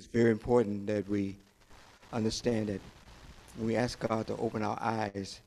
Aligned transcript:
it's 0.00 0.06
very 0.06 0.30
important 0.30 0.86
that 0.86 1.06
we 1.10 1.36
understand 2.10 2.68
that 2.68 2.80
when 3.58 3.66
we 3.66 3.76
ask 3.76 3.98
God 3.98 4.26
to 4.28 4.36
open 4.38 4.62
our 4.62 4.78
eyes, 4.80 5.42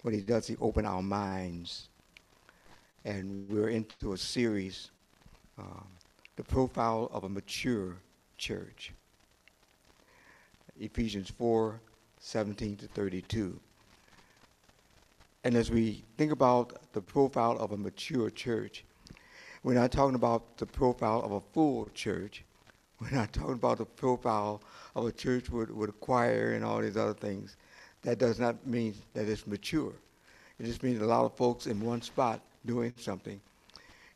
what 0.00 0.14
He 0.14 0.22
does, 0.22 0.46
He 0.46 0.56
open 0.62 0.86
our 0.86 1.02
minds. 1.02 1.90
And 3.04 3.46
we're 3.50 3.68
into 3.68 4.14
a 4.14 4.16
series, 4.16 4.92
um, 5.58 5.84
the 6.36 6.42
profile 6.42 7.10
of 7.12 7.24
a 7.24 7.28
mature 7.28 7.96
church. 8.38 8.92
Ephesians 10.80 11.28
4, 11.28 11.78
17 12.18 12.76
to 12.76 12.86
32. 12.86 13.60
And 15.44 15.54
as 15.54 15.70
we 15.70 16.02
think 16.16 16.32
about 16.32 16.92
the 16.94 17.02
profile 17.02 17.58
of 17.58 17.72
a 17.72 17.76
mature 17.76 18.30
church, 18.30 18.84
we're 19.62 19.74
not 19.74 19.92
talking 19.92 20.14
about 20.14 20.56
the 20.56 20.64
profile 20.64 21.20
of 21.20 21.32
a 21.32 21.42
full 21.52 21.90
church. 21.92 22.42
We're 23.00 23.10
not 23.10 23.32
talking 23.32 23.54
about 23.54 23.78
the 23.78 23.84
profile 23.84 24.60
of 24.96 25.06
a 25.06 25.12
church 25.12 25.50
with, 25.50 25.70
with 25.70 25.90
a 25.90 25.92
choir 25.92 26.54
and 26.54 26.64
all 26.64 26.80
these 26.80 26.96
other 26.96 27.14
things. 27.14 27.56
That 28.02 28.18
does 28.18 28.40
not 28.40 28.66
mean 28.66 28.94
that 29.14 29.28
it's 29.28 29.46
mature. 29.46 29.92
It 30.58 30.64
just 30.64 30.82
means 30.82 31.00
a 31.00 31.06
lot 31.06 31.24
of 31.24 31.36
folks 31.36 31.66
in 31.66 31.80
one 31.80 32.02
spot 32.02 32.40
doing 32.66 32.92
something. 32.96 33.40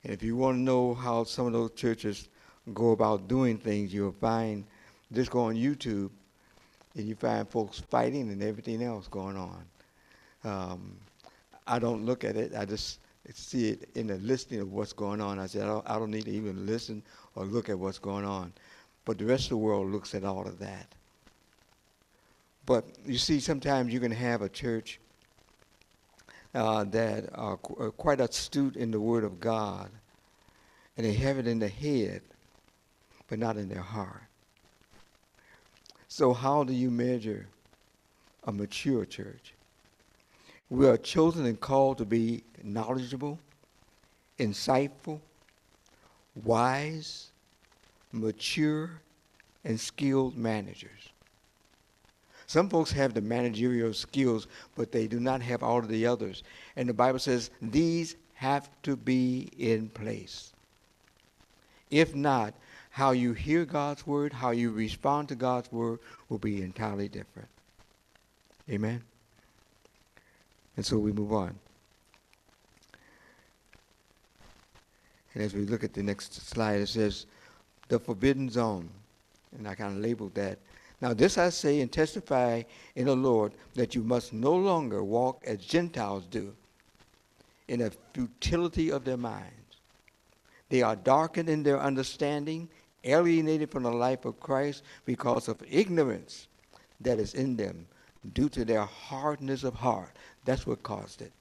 And 0.03 0.13
if 0.13 0.23
you 0.23 0.37
want 0.37 0.57
to 0.57 0.61
know 0.61 0.95
how 0.95 1.23
some 1.25 1.47
of 1.47 1.53
those 1.53 1.71
churches 1.73 2.29
go 2.75 2.91
about 2.91 3.29
doing 3.29 3.57
things, 3.59 3.95
you'll 3.95 4.13
find, 4.13 4.65
just 5.13 5.31
go 5.31 5.43
on 5.45 5.55
YouTube, 5.55 6.11
and 6.97 7.07
you 7.07 7.15
find 7.15 7.49
folks 7.49 7.79
fighting 7.79 8.31
and 8.31 8.43
everything 8.43 8.83
else 8.83 9.07
going 9.07 9.37
on. 9.37 9.65
Um, 10.45 10.97
I 11.67 11.79
don't 11.79 12.05
look 12.05 12.25
at 12.25 12.37
it. 12.37 12.53
I 12.57 12.65
just 12.65 12.99
see 13.33 13.71
it 13.71 13.89
in 13.95 14.09
the 14.09 14.17
listing 14.17 14.61
of 14.61 14.73
what's 14.73 14.93
going 14.93 15.21
on. 15.21 15.39
I 15.39 15.47
said, 15.47 15.63
I 15.63 15.67
don't, 15.67 15.91
I 15.91 15.99
don't 15.99 16.11
need 16.11 16.25
to 16.25 16.33
even 16.33 16.67
listen 16.67 17.03
or 17.37 17.45
look 17.45 17.69
at 17.69 17.79
what's 17.79 17.99
going 17.99 18.25
on. 18.25 18.53
But 19.05 19.19
the 19.19 19.25
rest 19.25 19.45
of 19.45 19.51
the 19.51 19.57
world 19.59 19.91
looks 19.91 20.15
at 20.15 20.25
all 20.25 20.47
of 20.47 20.59
that. 20.61 20.87
But 22.65 22.85
you 23.05 23.19
see, 23.19 23.41
sometimes 23.41 23.93
you 23.93 24.01
can 24.01 24.13
have 24.13 24.43
a 24.43 24.49
church 24.49 25.01
uh, 26.55 26.85
that 26.85 27.29
are 27.35 27.57
qu- 27.57 27.87
uh, 27.87 27.91
quite 27.91 28.21
astute 28.21 28.77
in 28.77 28.91
the 28.91 29.01
Word 29.01 29.25
of 29.25 29.41
God, 29.41 29.91
and 30.97 31.05
they 31.05 31.15
have 31.15 31.39
it 31.39 31.47
in 31.47 31.59
their 31.59 31.69
head, 31.69 32.23
but 33.29 33.39
not 33.39 33.57
in 33.57 33.69
their 33.69 33.83
heart. 33.83 34.23
So, 36.09 36.33
how 36.33 36.63
do 36.63 36.73
you 36.73 36.91
measure 36.91 37.49
a 38.45 38.53
mature 38.53 39.05
church? 39.05 39.55
We 40.69 40.87
are 40.87 40.97
chosen 40.97 41.47
and 41.47 41.59
called 41.59 41.99
to 41.99 42.05
be 42.05 42.45
knowledgeable, 42.63 43.39
insightful, 44.39 45.21
wise, 46.45 47.32
mature, 48.13 49.01
and 49.65 49.79
skilled 49.79 50.37
managers. 50.37 50.91
Some 52.47 52.69
folks 52.69 52.93
have 52.93 53.15
the 53.15 53.21
managerial 53.21 53.95
skills, 53.95 54.47
but 54.77 54.93
they 54.93 55.07
do 55.07 55.19
not 55.19 55.41
have 55.41 55.63
all 55.63 55.79
of 55.79 55.89
the 55.89 56.07
others. 56.07 56.43
And 56.77 56.89
the 56.89 56.95
Bible 56.95 57.19
says 57.19 57.51
these 57.63 58.17
have 58.35 58.69
to 58.83 58.97
be 58.97 59.49
in 59.57 59.89
place. 59.89 60.53
If 61.91 62.15
not, 62.15 62.55
how 62.91 63.13
you 63.13 63.33
hear 63.33 63.65
God's 63.65 64.07
word, 64.07 64.33
how 64.33 64.51
you 64.51 64.71
respond 64.71 65.29
to 65.29 65.35
God's 65.35 65.71
word 65.73 66.01
will 66.29 66.39
be 66.39 66.63
entirely 66.63 67.09
different. 67.09 67.49
Amen. 68.69 69.03
And 70.77 70.85
so 70.85 70.99
we 70.99 71.13
move 71.13 71.33
on. 71.33 71.55
And 75.35 75.43
as 75.43 75.55
we 75.55 75.65
look 75.65 75.85
at 75.85 75.95
the 75.95 76.03
next 76.03 76.35
slide, 76.35 76.81
it 76.81 76.89
says, 76.89 77.27
the 77.89 77.99
forbidden 77.99 78.49
zone. 78.49 78.89
And 79.57 79.69
I 79.69 79.75
kind 79.75 79.97
of 79.97 80.03
labeled 80.03 80.35
that. 80.35 80.59
Now, 81.01 81.13
this 81.13 81.37
I 81.37 81.49
say 81.51 81.81
and 81.81 81.91
testify 81.91 82.63
in 82.95 83.07
the 83.07 83.17
Lord 83.17 83.53
that 83.75 83.95
you 83.95 84.03
must 84.03 84.33
no 84.33 84.55
longer 84.55 85.03
walk 85.03 85.43
as 85.47 85.59
Gentiles 85.59 86.27
do 86.27 86.55
in 87.69 87.81
the 87.81 87.93
futility 88.15 88.91
of 88.91 89.05
their 89.05 89.17
minds. 89.17 89.79
They 90.69 90.83
are 90.83 90.97
darkened 90.97 91.49
in 91.49 91.63
their 91.63 91.81
understanding, 91.81 92.69
alienated 93.05 93.71
from 93.71 93.83
the 93.83 93.91
life 93.91 94.25
of 94.25 94.41
Christ 94.41 94.85
because 95.05 95.49
of 95.49 95.63
ignorance 95.69 96.47
that 97.01 97.19
is 97.19 97.35
in 97.35 97.57
them 97.57 97.87
due 98.33 98.49
to 98.51 98.65
their 98.65 98.85
hardness 98.85 99.65
of 99.65 99.75
heart. 99.75 100.17
That's 100.45 100.67
what 100.67 100.83
caused 100.83 101.21
it. 101.21 101.33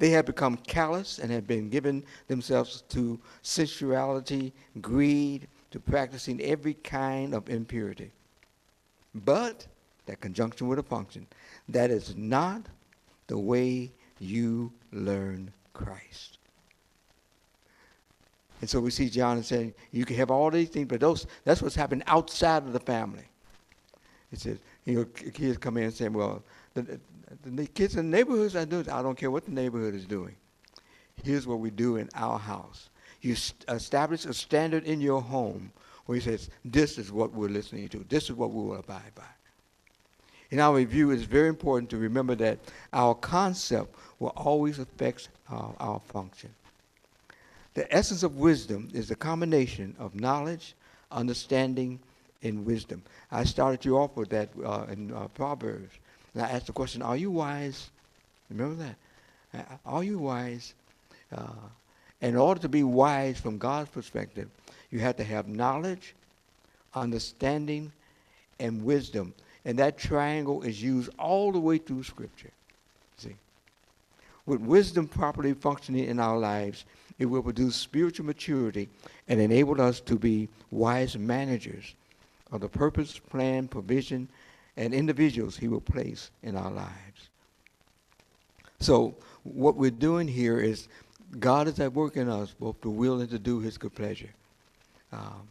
They 0.00 0.08
have 0.10 0.24
become 0.24 0.56
callous 0.56 1.18
and 1.18 1.30
have 1.30 1.46
been 1.46 1.68
given 1.68 2.02
themselves 2.26 2.84
to 2.88 3.20
sensuality, 3.42 4.54
greed, 4.80 5.46
to 5.72 5.78
practicing 5.78 6.40
every 6.40 6.72
kind 6.72 7.34
of 7.34 7.50
impurity. 7.50 8.10
But, 9.14 9.66
that 10.06 10.22
conjunction 10.22 10.68
with 10.68 10.78
a 10.78 10.82
function, 10.82 11.26
that 11.68 11.90
is 11.90 12.16
not 12.16 12.62
the 13.26 13.36
way 13.36 13.92
you 14.18 14.72
learn 14.90 15.52
Christ. 15.74 16.38
And 18.62 18.70
so 18.70 18.80
we 18.80 18.90
see 18.90 19.10
John 19.10 19.36
is 19.36 19.48
saying, 19.48 19.74
you 19.92 20.06
can 20.06 20.16
have 20.16 20.30
all 20.30 20.50
these 20.50 20.70
things, 20.70 20.88
but 20.88 21.00
those, 21.00 21.26
that's 21.44 21.60
what's 21.60 21.74
happening 21.74 22.04
outside 22.06 22.62
of 22.62 22.72
the 22.72 22.80
family. 22.80 23.28
He 24.30 24.36
says, 24.36 24.60
you 24.86 24.94
know, 24.94 25.04
kids 25.04 25.58
come 25.58 25.76
in 25.76 25.84
and 25.84 25.94
say, 25.94 26.08
well, 26.08 26.42
the, 26.72 26.98
the 27.44 27.66
kids 27.66 27.96
in 27.96 28.10
the 28.10 28.16
neighborhoods 28.16 28.56
are 28.56 28.66
doing, 28.66 28.88
I 28.88 29.02
don't 29.02 29.16
care 29.16 29.30
what 29.30 29.44
the 29.44 29.52
neighborhood 29.52 29.94
is 29.94 30.06
doing. 30.06 30.34
Here's 31.22 31.46
what 31.46 31.60
we 31.60 31.70
do 31.70 31.96
in 31.96 32.08
our 32.14 32.38
house. 32.38 32.90
You 33.20 33.36
establish 33.68 34.24
a 34.24 34.34
standard 34.34 34.84
in 34.84 35.00
your 35.00 35.20
home 35.20 35.72
where 36.06 36.16
he 36.16 36.24
says, 36.24 36.50
this 36.64 36.98
is 36.98 37.12
what 37.12 37.32
we're 37.32 37.48
listening 37.48 37.88
to. 37.90 38.04
This 38.08 38.24
is 38.24 38.32
what 38.32 38.50
we 38.50 38.62
will 38.62 38.76
abide 38.78 39.14
by. 39.14 39.22
In 40.50 40.58
our 40.58 40.74
review, 40.74 41.10
it's 41.10 41.22
very 41.22 41.48
important 41.48 41.90
to 41.90 41.98
remember 41.98 42.34
that 42.36 42.58
our 42.92 43.14
concept 43.14 43.94
will 44.18 44.32
always 44.36 44.78
affect 44.78 45.28
our, 45.48 45.74
our 45.78 46.00
function. 46.00 46.50
The 47.74 47.92
essence 47.94 48.24
of 48.24 48.36
wisdom 48.38 48.88
is 48.92 49.08
the 49.08 49.14
combination 49.14 49.94
of 49.98 50.14
knowledge, 50.14 50.74
understanding, 51.12 52.00
and 52.42 52.66
wisdom. 52.66 53.02
I 53.30 53.44
started 53.44 53.84
you 53.84 53.98
off 53.98 54.16
with 54.16 54.30
that 54.30 54.48
uh, 54.64 54.86
in 54.90 55.12
uh, 55.12 55.28
Proverbs. 55.28 55.94
And 56.34 56.42
I 56.42 56.50
asked 56.50 56.66
the 56.66 56.72
question, 56.72 57.02
are 57.02 57.16
you 57.16 57.30
wise? 57.30 57.90
Remember 58.50 58.84
that? 59.52 59.80
Are 59.84 60.04
you 60.04 60.18
wise? 60.18 60.74
Uh, 61.34 61.48
in 62.20 62.36
order 62.36 62.60
to 62.60 62.68
be 62.68 62.82
wise 62.82 63.40
from 63.40 63.58
God's 63.58 63.90
perspective, 63.90 64.48
you 64.90 64.98
have 65.00 65.16
to 65.16 65.24
have 65.24 65.48
knowledge, 65.48 66.14
understanding, 66.94 67.92
and 68.58 68.84
wisdom. 68.84 69.34
And 69.64 69.78
that 69.78 69.98
triangle 69.98 70.62
is 70.62 70.82
used 70.82 71.10
all 71.18 71.52
the 71.52 71.58
way 71.58 71.78
through 71.78 72.04
Scripture. 72.04 72.50
See? 73.16 73.36
With 74.46 74.60
wisdom 74.60 75.08
properly 75.08 75.54
functioning 75.54 76.04
in 76.04 76.18
our 76.18 76.38
lives, 76.38 76.84
it 77.18 77.26
will 77.26 77.42
produce 77.42 77.76
spiritual 77.76 78.26
maturity 78.26 78.88
and 79.28 79.40
enable 79.40 79.80
us 79.80 80.00
to 80.00 80.16
be 80.16 80.48
wise 80.70 81.16
managers 81.16 81.94
of 82.50 82.60
the 82.60 82.68
purpose, 82.68 83.18
plan, 83.18 83.68
provision, 83.68 84.28
and 84.80 84.94
individuals 84.94 85.58
he 85.58 85.68
will 85.68 85.82
place 85.82 86.30
in 86.42 86.56
our 86.56 86.70
lives. 86.70 87.28
So 88.80 89.14
what 89.42 89.76
we're 89.76 89.90
doing 89.90 90.26
here 90.26 90.58
is 90.58 90.88
God 91.38 91.68
is 91.68 91.78
at 91.80 91.92
work 91.92 92.16
in 92.16 92.30
us, 92.30 92.54
both 92.58 92.80
to 92.80 92.88
will 92.88 93.20
and 93.20 93.28
to 93.28 93.38
do 93.38 93.60
his 93.60 93.76
good 93.76 93.94
pleasure. 93.94 94.30
Um, 95.12 95.46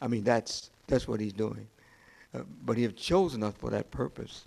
I 0.00 0.06
mean, 0.06 0.22
that's, 0.22 0.70
that's 0.86 1.08
what 1.08 1.18
he's 1.18 1.32
doing. 1.32 1.66
Uh, 2.32 2.42
but 2.64 2.76
he 2.76 2.84
has 2.84 2.92
chosen 2.92 3.42
us 3.42 3.54
for 3.58 3.68
that 3.70 3.90
purpose. 3.90 4.44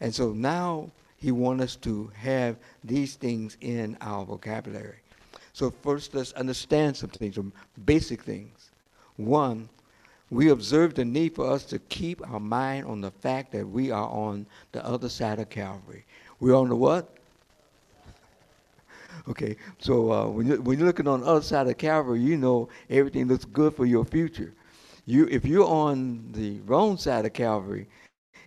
And 0.00 0.14
so 0.14 0.32
now 0.32 0.92
he 1.16 1.32
wants 1.32 1.64
us 1.64 1.76
to 1.76 2.12
have 2.14 2.56
these 2.84 3.16
things 3.16 3.56
in 3.60 3.98
our 4.00 4.24
vocabulary. 4.24 4.98
So 5.54 5.72
first, 5.82 6.14
let's 6.14 6.32
understand 6.34 6.96
some 6.96 7.10
things, 7.10 7.34
some 7.34 7.52
basic 7.84 8.22
things. 8.22 8.70
One, 9.16 9.68
we 10.34 10.48
observe 10.48 10.94
the 10.94 11.04
need 11.04 11.32
for 11.32 11.48
us 11.48 11.64
to 11.66 11.78
keep 11.78 12.20
our 12.28 12.40
mind 12.40 12.86
on 12.86 13.00
the 13.00 13.10
fact 13.12 13.52
that 13.52 13.66
we 13.66 13.92
are 13.92 14.08
on 14.08 14.44
the 14.72 14.84
other 14.84 15.08
side 15.08 15.38
of 15.38 15.48
Calvary. 15.48 16.04
We're 16.40 16.56
on 16.56 16.68
the 16.68 16.76
what? 16.76 17.08
Okay, 19.28 19.56
so 19.78 20.12
uh, 20.12 20.26
when, 20.26 20.46
you, 20.48 20.60
when 20.60 20.76
you're 20.76 20.88
looking 20.88 21.06
on 21.08 21.20
the 21.20 21.26
other 21.26 21.40
side 21.40 21.66
of 21.68 21.78
Calvary, 21.78 22.20
you 22.20 22.36
know 22.36 22.68
everything 22.90 23.26
looks 23.26 23.46
good 23.46 23.72
for 23.74 23.86
your 23.86 24.04
future. 24.04 24.52
You, 25.06 25.26
if 25.30 25.46
you're 25.46 25.66
on 25.66 26.28
the 26.32 26.60
wrong 26.66 26.98
side 26.98 27.24
of 27.24 27.32
Calvary, 27.32 27.86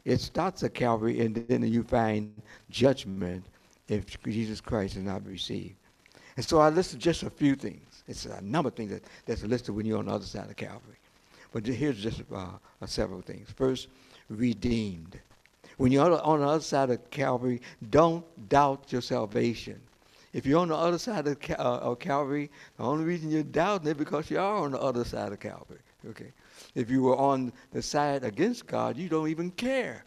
it 0.04 0.20
starts 0.20 0.62
at 0.64 0.76
Calvary, 0.76 1.22
and 1.22 1.36
then 1.48 1.64
you 1.64 1.84
find 1.84 2.32
judgment 2.70 3.46
if 3.88 4.22
Jesus 4.22 4.62
Christ 4.62 4.98
is 4.98 5.04
not 5.04 5.26
received. 5.26 5.76
And 6.36 6.46
so 6.46 6.60
I 6.60 6.70
listed 6.70 7.00
just 7.00 7.24
a 7.24 7.30
few 7.30 7.56
things. 7.56 8.04
It's 8.08 8.26
a 8.26 8.42
number 8.42 8.68
of 8.68 8.76
things 8.76 8.92
that, 8.92 9.04
that's 9.26 9.44
listed 9.44 9.74
when 9.74 9.86
you're 9.86 10.00
on 10.00 10.06
the 10.06 10.12
other 10.12 10.26
side 10.26 10.50
of 10.50 10.56
Calvary. 10.58 10.97
But 11.58 11.66
here's 11.66 11.98
just 11.98 12.22
uh, 12.32 12.50
several 12.86 13.22
things. 13.22 13.50
First, 13.50 13.88
redeemed. 14.30 15.20
When 15.78 15.92
you're 15.92 16.22
on 16.22 16.40
the 16.40 16.46
other 16.46 16.64
side 16.64 16.92
of 16.92 17.10
Calvary, 17.10 17.62
don't 17.90 18.24
doubt 18.48 18.92
your 18.92 19.02
salvation. 19.02 19.82
If 20.34 20.46
you're 20.46 20.60
on 20.60 20.68
the 20.68 20.76
other 20.76 21.00
side 21.00 21.26
of, 21.26 21.36
uh, 21.50 21.54
of 21.56 21.98
Calvary, 21.98 22.52
the 22.78 22.84
only 22.84 23.06
reason 23.06 23.32
you're 23.32 23.42
doubting 23.42 23.88
it 23.88 23.98
because 23.98 24.30
you 24.30 24.38
are 24.38 24.58
on 24.58 24.70
the 24.70 24.80
other 24.80 25.04
side 25.04 25.32
of 25.32 25.40
Calvary. 25.40 25.80
Okay. 26.08 26.32
If 26.76 26.92
you 26.92 27.02
were 27.02 27.18
on 27.18 27.52
the 27.74 27.82
side 27.82 28.24
against 28.24 28.68
God, 28.68 28.96
you 28.96 29.10
don't 29.10 29.28
even 29.28 29.50
care. 29.50 30.06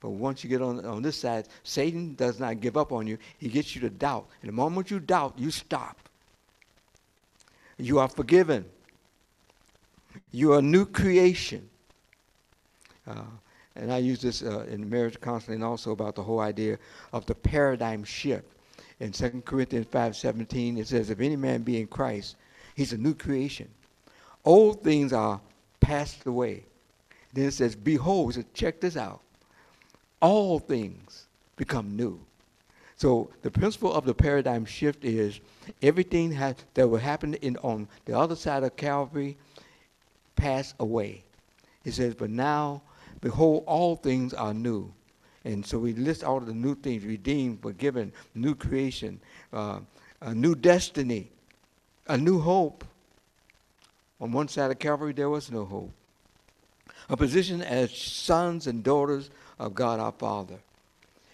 But 0.00 0.10
once 0.10 0.44
you 0.44 0.50
get 0.50 0.60
on, 0.60 0.84
on 0.84 1.00
this 1.00 1.16
side, 1.16 1.48
Satan 1.62 2.14
does 2.14 2.38
not 2.38 2.60
give 2.60 2.76
up 2.76 2.92
on 2.92 3.06
you. 3.06 3.16
He 3.38 3.48
gets 3.48 3.74
you 3.74 3.80
to 3.80 3.88
doubt. 3.88 4.28
And 4.42 4.50
the 4.50 4.54
moment 4.54 4.90
you 4.90 5.00
doubt, 5.00 5.32
you 5.38 5.50
stop. 5.50 5.96
You 7.78 8.00
are 8.00 8.08
forgiven. 8.08 8.66
You 10.30 10.52
are 10.52 10.58
a 10.58 10.62
new 10.62 10.86
creation. 10.86 11.68
Uh, 13.06 13.22
and 13.76 13.92
I 13.92 13.98
use 13.98 14.20
this 14.20 14.42
uh, 14.42 14.66
in 14.68 14.88
marriage 14.88 15.20
counseling 15.20 15.56
and 15.56 15.64
also 15.64 15.92
about 15.92 16.14
the 16.14 16.22
whole 16.22 16.40
idea 16.40 16.78
of 17.12 17.26
the 17.26 17.34
paradigm 17.34 18.04
shift. 18.04 18.46
In 18.98 19.12
2 19.12 19.42
Corinthians 19.46 19.86
5.17, 19.86 20.78
it 20.78 20.88
says, 20.88 21.08
if 21.08 21.20
any 21.20 21.36
man 21.36 21.62
be 21.62 21.80
in 21.80 21.86
Christ, 21.86 22.36
he's 22.74 22.92
a 22.92 22.98
new 22.98 23.14
creation. 23.14 23.68
Old 24.44 24.82
things 24.82 25.12
are 25.12 25.40
passed 25.80 26.26
away. 26.26 26.64
Then 27.32 27.46
it 27.46 27.54
says, 27.54 27.74
behold, 27.74 28.34
so 28.34 28.44
check 28.52 28.80
this 28.80 28.96
out. 28.96 29.20
All 30.20 30.58
things 30.58 31.26
become 31.56 31.96
new. 31.96 32.20
So 32.96 33.30
the 33.40 33.50
principle 33.50 33.94
of 33.94 34.04
the 34.04 34.12
paradigm 34.12 34.66
shift 34.66 35.04
is 35.06 35.40
everything 35.80 36.32
has, 36.32 36.56
that 36.74 36.86
will 36.86 36.98
happen 36.98 37.32
in, 37.34 37.56
on 37.58 37.88
the 38.04 38.18
other 38.18 38.36
side 38.36 38.62
of 38.62 38.76
Calvary 38.76 39.38
pass 40.36 40.74
away. 40.80 41.24
It 41.84 41.92
says, 41.92 42.14
but 42.14 42.30
now, 42.30 42.82
behold, 43.20 43.64
all 43.66 43.96
things 43.96 44.34
are 44.34 44.54
new. 44.54 44.92
And 45.44 45.64
so 45.64 45.78
we 45.78 45.94
list 45.94 46.22
all 46.22 46.40
the 46.40 46.52
new 46.52 46.74
things, 46.74 47.04
redeemed, 47.04 47.62
forgiven, 47.62 48.12
new 48.34 48.54
creation, 48.54 49.20
uh, 49.52 49.80
a 50.20 50.34
new 50.34 50.54
destiny, 50.54 51.30
a 52.08 52.18
new 52.18 52.38
hope. 52.38 52.84
On 54.20 54.32
one 54.32 54.48
side 54.48 54.70
of 54.70 54.78
Calvary, 54.78 55.14
there 55.14 55.30
was 55.30 55.50
no 55.50 55.64
hope. 55.64 55.92
A 57.08 57.16
position 57.16 57.62
as 57.62 57.90
sons 57.90 58.66
and 58.66 58.84
daughters 58.84 59.30
of 59.58 59.74
God 59.74 59.98
our 59.98 60.12
Father. 60.12 60.58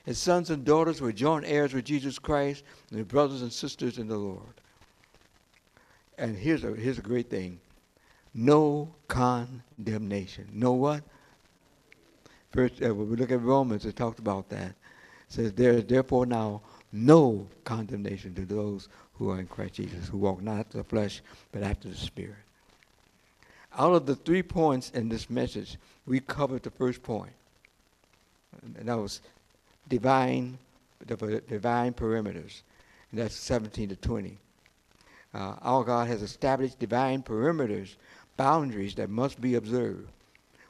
His 0.04 0.18
sons 0.18 0.50
and 0.50 0.64
daughters 0.64 1.00
were 1.00 1.10
joint 1.12 1.44
heirs 1.46 1.74
with 1.74 1.84
Jesus 1.84 2.16
Christ 2.16 2.62
and 2.92 3.06
brothers 3.08 3.42
and 3.42 3.52
sisters 3.52 3.98
in 3.98 4.06
the 4.06 4.16
Lord. 4.16 4.40
And 6.16 6.36
here's 6.36 6.62
a, 6.62 6.72
here's 6.74 6.98
a 6.98 7.02
great 7.02 7.28
thing. 7.28 7.58
No 8.38 8.94
condemnation. 9.08 10.46
No 10.52 10.74
what? 10.74 11.02
First, 12.50 12.82
uh, 12.82 12.94
when 12.94 13.08
we 13.08 13.16
look 13.16 13.32
at 13.32 13.40
Romans, 13.40 13.86
it 13.86 13.96
talks 13.96 14.18
about 14.18 14.50
that. 14.50 14.68
It 14.68 14.74
says, 15.28 15.52
There 15.54 15.72
is 15.72 15.86
therefore 15.86 16.26
now 16.26 16.60
no 16.92 17.48
condemnation 17.64 18.34
to 18.34 18.44
those 18.44 18.90
who 19.14 19.30
are 19.30 19.40
in 19.40 19.46
Christ 19.46 19.74
Jesus, 19.74 20.08
who 20.08 20.18
walk 20.18 20.42
not 20.42 20.58
after 20.58 20.78
the 20.78 20.84
flesh, 20.84 21.22
but 21.50 21.62
after 21.62 21.88
the 21.88 21.96
Spirit. 21.96 22.36
Out 23.78 23.94
of 23.94 24.04
the 24.04 24.14
three 24.14 24.42
points 24.42 24.90
in 24.90 25.08
this 25.08 25.30
message, 25.30 25.78
we 26.04 26.20
covered 26.20 26.62
the 26.62 26.70
first 26.70 27.02
point. 27.02 27.32
And 28.76 28.86
that 28.86 28.98
was 28.98 29.22
divine, 29.88 30.58
the 31.06 31.40
divine 31.48 31.94
perimeters. 31.94 32.62
And 33.10 33.20
that's 33.20 33.34
17 33.34 33.88
to 33.88 33.96
20. 33.96 34.36
Uh, 35.36 35.54
our 35.60 35.84
God 35.84 36.08
has 36.08 36.22
established 36.22 36.78
divine 36.78 37.22
perimeters, 37.22 37.96
boundaries 38.36 38.94
that 38.96 39.10
must 39.10 39.40
be 39.40 39.54
observed. 39.54 40.08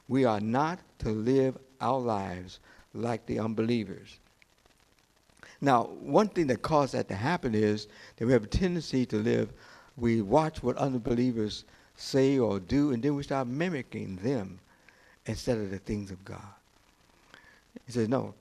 We 0.09 0.25
are 0.25 0.41
not 0.41 0.79
to 1.01 1.11
live 1.11 1.59
our 1.81 1.99
lives 1.99 2.61
like 2.95 3.27
the 3.27 3.39
unbelievers. 3.39 4.19
Now, 5.61 5.85
one 5.85 6.29
thing 6.29 6.47
that 6.49 6.63
caused 6.63 6.95
that 6.95 7.09
to 7.09 7.15
happen 7.15 7.55
is 7.55 7.89
that 8.17 8.27
we 8.27 8.33
have 8.33 8.45
a 8.45 8.49
tendency 8.49 9.07
to 9.07 9.17
live, 9.17 9.51
we 9.97 10.21
watch 10.21 10.63
what 10.63 10.77
unbelievers 10.77 11.65
say 11.97 12.39
or 12.39 12.61
do, 12.61 12.93
and 12.93 13.03
then 13.03 13.15
we 13.15 13.23
start 13.23 13.49
mimicking 13.49 14.17
them 14.17 14.59
instead 15.25 15.59
of 15.59 15.71
the 15.71 15.79
things 15.79 16.11
of 16.11 16.25
God. 16.25 16.43
He 17.87 17.93
says, 17.93 18.09
no, 18.09 18.35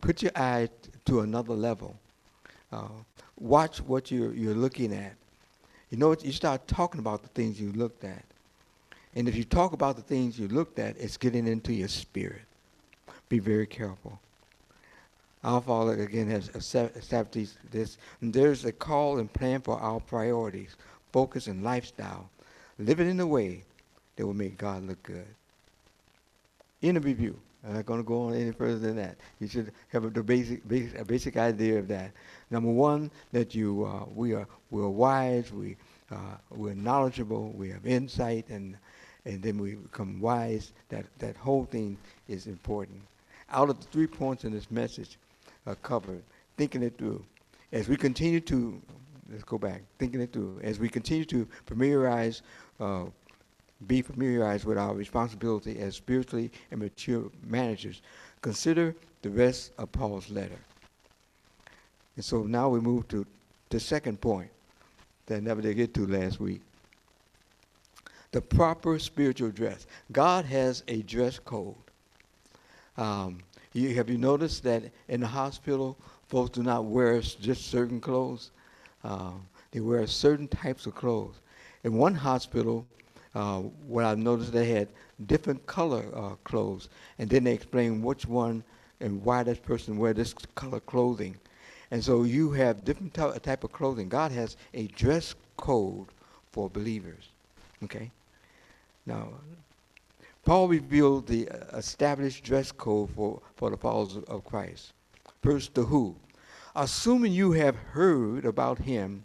put 0.00 0.22
your 0.22 0.32
eye 0.36 0.68
to 1.06 1.20
another 1.20 1.54
level. 1.54 1.96
Uh, 2.72 2.88
watch 3.38 3.80
what 3.80 4.10
you're, 4.10 4.32
you're 4.32 4.54
looking 4.54 4.92
at. 4.92 5.14
You 5.90 5.98
know? 5.98 6.14
You 6.20 6.32
start 6.32 6.68
talking 6.68 7.00
about 7.00 7.22
the 7.22 7.28
things 7.28 7.60
you 7.60 7.72
looked 7.72 8.04
at. 8.04 8.24
And 9.14 9.28
if 9.28 9.34
you 9.34 9.44
talk 9.44 9.72
about 9.72 9.96
the 9.96 10.02
things 10.02 10.38
you 10.38 10.48
looked 10.48 10.78
at, 10.78 10.96
it's 10.98 11.16
getting 11.16 11.46
into 11.46 11.72
your 11.72 11.88
spirit. 11.88 12.42
Be 13.28 13.38
very 13.38 13.66
careful. 13.66 14.20
Our 15.42 15.60
Father, 15.60 16.02
again, 16.02 16.28
has 16.28 16.48
established 16.50 17.56
this. 17.70 17.96
And 18.20 18.32
there's 18.32 18.64
a 18.64 18.72
call 18.72 19.18
and 19.18 19.32
plan 19.32 19.62
for 19.62 19.78
our 19.80 20.00
priorities, 20.00 20.76
focus, 21.12 21.46
and 21.46 21.64
lifestyle. 21.64 22.28
Live 22.78 23.00
it 23.00 23.06
in 23.06 23.20
a 23.20 23.26
way 23.26 23.64
that 24.16 24.26
will 24.26 24.34
make 24.34 24.58
God 24.58 24.86
look 24.86 25.02
good. 25.02 25.26
In 26.82 26.96
a 26.96 27.00
review. 27.00 27.38
I'm 27.66 27.74
not 27.74 27.86
going 27.86 28.00
to 28.00 28.06
go 28.06 28.22
on 28.22 28.34
any 28.34 28.52
further 28.52 28.78
than 28.78 28.96
that. 28.96 29.16
You 29.38 29.46
should 29.46 29.72
have 29.88 30.04
a, 30.04 30.10
the 30.10 30.22
basic, 30.22 30.66
basic, 30.66 30.98
a 30.98 31.04
basic 31.04 31.36
idea 31.36 31.78
of 31.78 31.88
that. 31.88 32.12
Number 32.50 32.70
one, 32.70 33.10
that 33.32 33.54
you 33.54 33.84
uh, 33.84 34.04
we 34.14 34.32
are 34.32 34.46
we're 34.70 34.88
wise, 34.88 35.52
we 35.52 35.76
uh, 36.10 36.36
we're 36.50 36.74
knowledgeable, 36.74 37.50
we 37.50 37.68
have 37.68 37.86
insight, 37.86 38.48
and 38.48 38.76
and 39.30 39.42
then 39.42 39.58
we 39.58 39.74
become 39.76 40.20
wise. 40.20 40.72
That 40.88 41.06
that 41.18 41.36
whole 41.36 41.64
thing 41.64 41.96
is 42.28 42.46
important. 42.46 43.00
Out 43.50 43.70
of 43.70 43.80
the 43.80 43.86
three 43.86 44.06
points 44.06 44.44
in 44.44 44.52
this 44.52 44.70
message, 44.70 45.18
uh, 45.66 45.74
covered, 45.82 46.22
thinking 46.56 46.82
it 46.82 46.98
through. 46.98 47.24
As 47.72 47.88
we 47.88 47.96
continue 47.96 48.40
to 48.40 48.80
let's 49.30 49.44
go 49.44 49.58
back, 49.58 49.82
thinking 49.98 50.20
it 50.20 50.32
through. 50.32 50.60
As 50.62 50.80
we 50.80 50.88
continue 50.88 51.24
to 51.26 51.46
familiarize 51.66 52.42
uh, 52.80 53.04
be 53.86 54.02
familiarized 54.02 54.64
with 54.66 54.76
our 54.76 54.94
responsibility 54.94 55.78
as 55.78 55.96
spiritually 55.96 56.50
and 56.70 56.80
mature 56.80 57.30
managers. 57.46 58.02
Consider 58.42 58.94
the 59.22 59.30
rest 59.30 59.72
of 59.78 59.90
Paul's 59.92 60.28
letter. 60.28 60.58
And 62.16 62.24
so 62.24 62.42
now 62.42 62.68
we 62.68 62.80
move 62.80 63.08
to 63.08 63.26
the 63.70 63.80
second 63.80 64.20
point 64.20 64.50
that 65.26 65.36
I 65.36 65.40
never 65.40 65.62
did 65.62 65.76
get 65.76 65.94
to 65.94 66.06
last 66.06 66.40
week. 66.40 66.60
The 68.32 68.40
proper 68.40 68.98
spiritual 68.98 69.50
dress. 69.50 69.86
God 70.12 70.44
has 70.44 70.84
a 70.86 71.02
dress 71.02 71.38
code. 71.38 71.74
Um, 72.96 73.40
you, 73.72 73.94
have 73.94 74.08
you 74.08 74.18
noticed 74.18 74.62
that 74.64 74.84
in 75.08 75.20
the 75.20 75.26
hospital, 75.26 75.96
folks 76.28 76.50
do 76.50 76.62
not 76.62 76.84
wear 76.84 77.20
just 77.20 77.66
certain 77.66 78.00
clothes? 78.00 78.50
Uh, 79.02 79.32
they 79.72 79.80
wear 79.80 80.06
certain 80.06 80.48
types 80.48 80.86
of 80.86 80.94
clothes. 80.94 81.40
In 81.84 81.94
one 81.94 82.14
hospital, 82.14 82.86
uh, 83.34 83.60
what 83.86 84.04
I 84.04 84.14
noticed 84.14 84.52
they 84.52 84.68
had 84.68 84.88
different 85.26 85.64
color 85.66 86.04
uh, 86.14 86.34
clothes, 86.44 86.88
and 87.18 87.28
then 87.30 87.44
they 87.44 87.52
explain 87.52 88.02
which 88.02 88.26
one 88.26 88.62
and 89.00 89.24
why 89.24 89.42
this 89.42 89.58
person 89.58 89.96
wear 89.96 90.12
this 90.12 90.34
color 90.54 90.80
clothing. 90.80 91.36
And 91.90 92.02
so 92.04 92.24
you 92.24 92.52
have 92.52 92.84
different 92.84 93.14
type 93.14 93.64
of 93.64 93.72
clothing. 93.72 94.08
God 94.08 94.30
has 94.32 94.56
a 94.74 94.86
dress 94.88 95.34
code 95.56 96.06
for 96.52 96.68
believers. 96.68 97.28
Okay? 97.82 98.10
Now, 99.10 99.30
Paul 100.44 100.68
revealed 100.68 101.26
the 101.26 101.48
uh, 101.48 101.76
established 101.76 102.44
dress 102.44 102.70
code 102.70 103.10
for, 103.10 103.42
for 103.56 103.70
the 103.70 103.76
followers 103.76 104.16
of 104.28 104.44
Christ. 104.44 104.92
First, 105.42 105.74
the 105.74 105.82
who. 105.82 106.14
Assuming 106.76 107.32
you 107.32 107.50
have 107.50 107.74
heard 107.74 108.44
about 108.44 108.78
him 108.78 109.24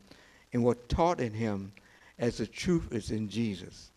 and 0.54 0.64
were 0.64 0.74
taught 0.90 1.22
in 1.22 1.34
him 1.34 1.72
as 2.18 2.38
the 2.38 2.48
truth 2.48 2.92
is 2.92 3.12
in 3.12 3.30
Jesus. 3.30 3.92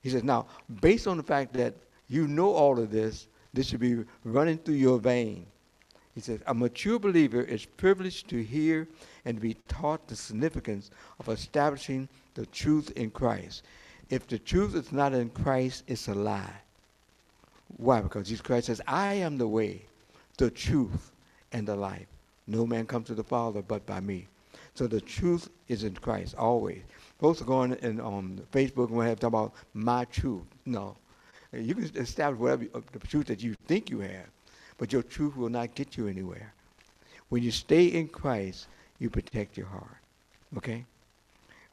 He 0.00 0.08
says, 0.08 0.24
now, 0.24 0.46
based 0.80 1.06
on 1.06 1.18
the 1.18 1.22
fact 1.22 1.52
that 1.52 1.74
you 2.08 2.26
know 2.26 2.54
all 2.54 2.78
of 2.78 2.90
this, 2.90 3.28
this 3.52 3.66
should 3.66 3.80
be 3.80 4.04
running 4.24 4.56
through 4.56 4.76
your 4.76 4.98
vein. 4.98 5.44
He 6.14 6.22
says, 6.22 6.40
a 6.46 6.54
mature 6.54 6.98
believer 6.98 7.42
is 7.42 7.66
privileged 7.66 8.28
to 8.30 8.42
hear 8.42 8.88
and 9.26 9.38
be 9.38 9.54
taught 9.68 10.08
the 10.08 10.16
significance 10.16 10.90
of 11.20 11.28
establishing 11.28 12.08
the 12.32 12.46
truth 12.46 12.90
in 12.96 13.10
Christ. 13.10 13.64
If 14.08 14.26
the 14.28 14.38
truth 14.38 14.74
is 14.74 14.92
not 14.92 15.12
in 15.12 15.30
Christ, 15.30 15.84
it's 15.86 16.08
a 16.08 16.14
lie. 16.14 16.60
Why? 17.76 18.00
Because 18.00 18.28
Jesus 18.28 18.40
Christ 18.40 18.66
says, 18.66 18.80
I 18.86 19.14
am 19.14 19.36
the 19.36 19.48
way, 19.48 19.82
the 20.38 20.50
truth, 20.50 21.12
and 21.52 21.66
the 21.66 21.74
life. 21.74 22.06
No 22.46 22.66
man 22.66 22.86
comes 22.86 23.08
to 23.08 23.14
the 23.14 23.24
Father 23.24 23.62
but 23.62 23.84
by 23.86 24.00
me. 24.00 24.28
So 24.74 24.86
the 24.86 25.00
truth 25.00 25.48
is 25.68 25.84
in 25.84 25.94
Christ 25.94 26.34
always. 26.36 26.82
Folks 27.18 27.40
are 27.40 27.46
going 27.46 27.72
and 27.82 28.00
on 28.00 28.14
um, 28.14 28.40
Facebook 28.52 28.88
and 28.88 28.98
we 28.98 29.06
have 29.06 29.16
to 29.16 29.20
talk 29.22 29.28
about 29.28 29.54
my 29.72 30.04
truth. 30.04 30.44
No, 30.66 30.96
you 31.52 31.74
can 31.74 31.90
establish 31.96 32.38
whatever 32.38 32.66
uh, 32.74 32.80
the 32.92 32.98
truth 33.00 33.26
that 33.26 33.42
you 33.42 33.54
think 33.66 33.90
you 33.90 34.00
have, 34.00 34.26
but 34.78 34.92
your 34.92 35.02
truth 35.02 35.36
will 35.36 35.48
not 35.48 35.74
get 35.74 35.96
you 35.96 36.08
anywhere. 36.08 36.52
When 37.30 37.42
you 37.42 37.50
stay 37.50 37.86
in 37.86 38.08
Christ, 38.08 38.68
you 38.98 39.10
protect 39.10 39.56
your 39.56 39.66
heart. 39.66 39.96
Okay. 40.56 40.84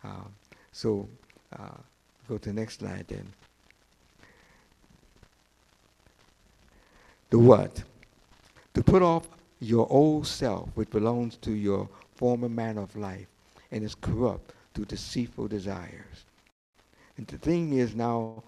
Um, 0.04 0.34
so 0.72 1.08
uh, 1.58 1.78
go 2.28 2.38
to 2.38 2.50
the 2.50 2.54
next 2.54 2.80
slide 2.80 3.06
then. 3.08 3.28
The 7.30 7.40
what? 7.40 7.84
To 8.76 8.84
put 8.84 9.02
off 9.02 9.28
your 9.60 9.88
old 9.90 10.28
self, 10.28 10.70
which 10.76 10.90
belongs 10.90 11.38
to 11.38 11.52
your 11.52 11.90
former 12.16 12.50
manner 12.50 12.82
of 12.82 12.96
life 12.96 13.28
and 13.72 13.84
is 13.84 13.96
corrupt 13.96 14.54
through 14.74 14.86
deceitful 14.86 15.48
desires. 15.48 16.26
And 17.18 17.28
the 17.28 17.38
thing 17.38 17.74
is 17.74 17.96
now, 17.96 18.44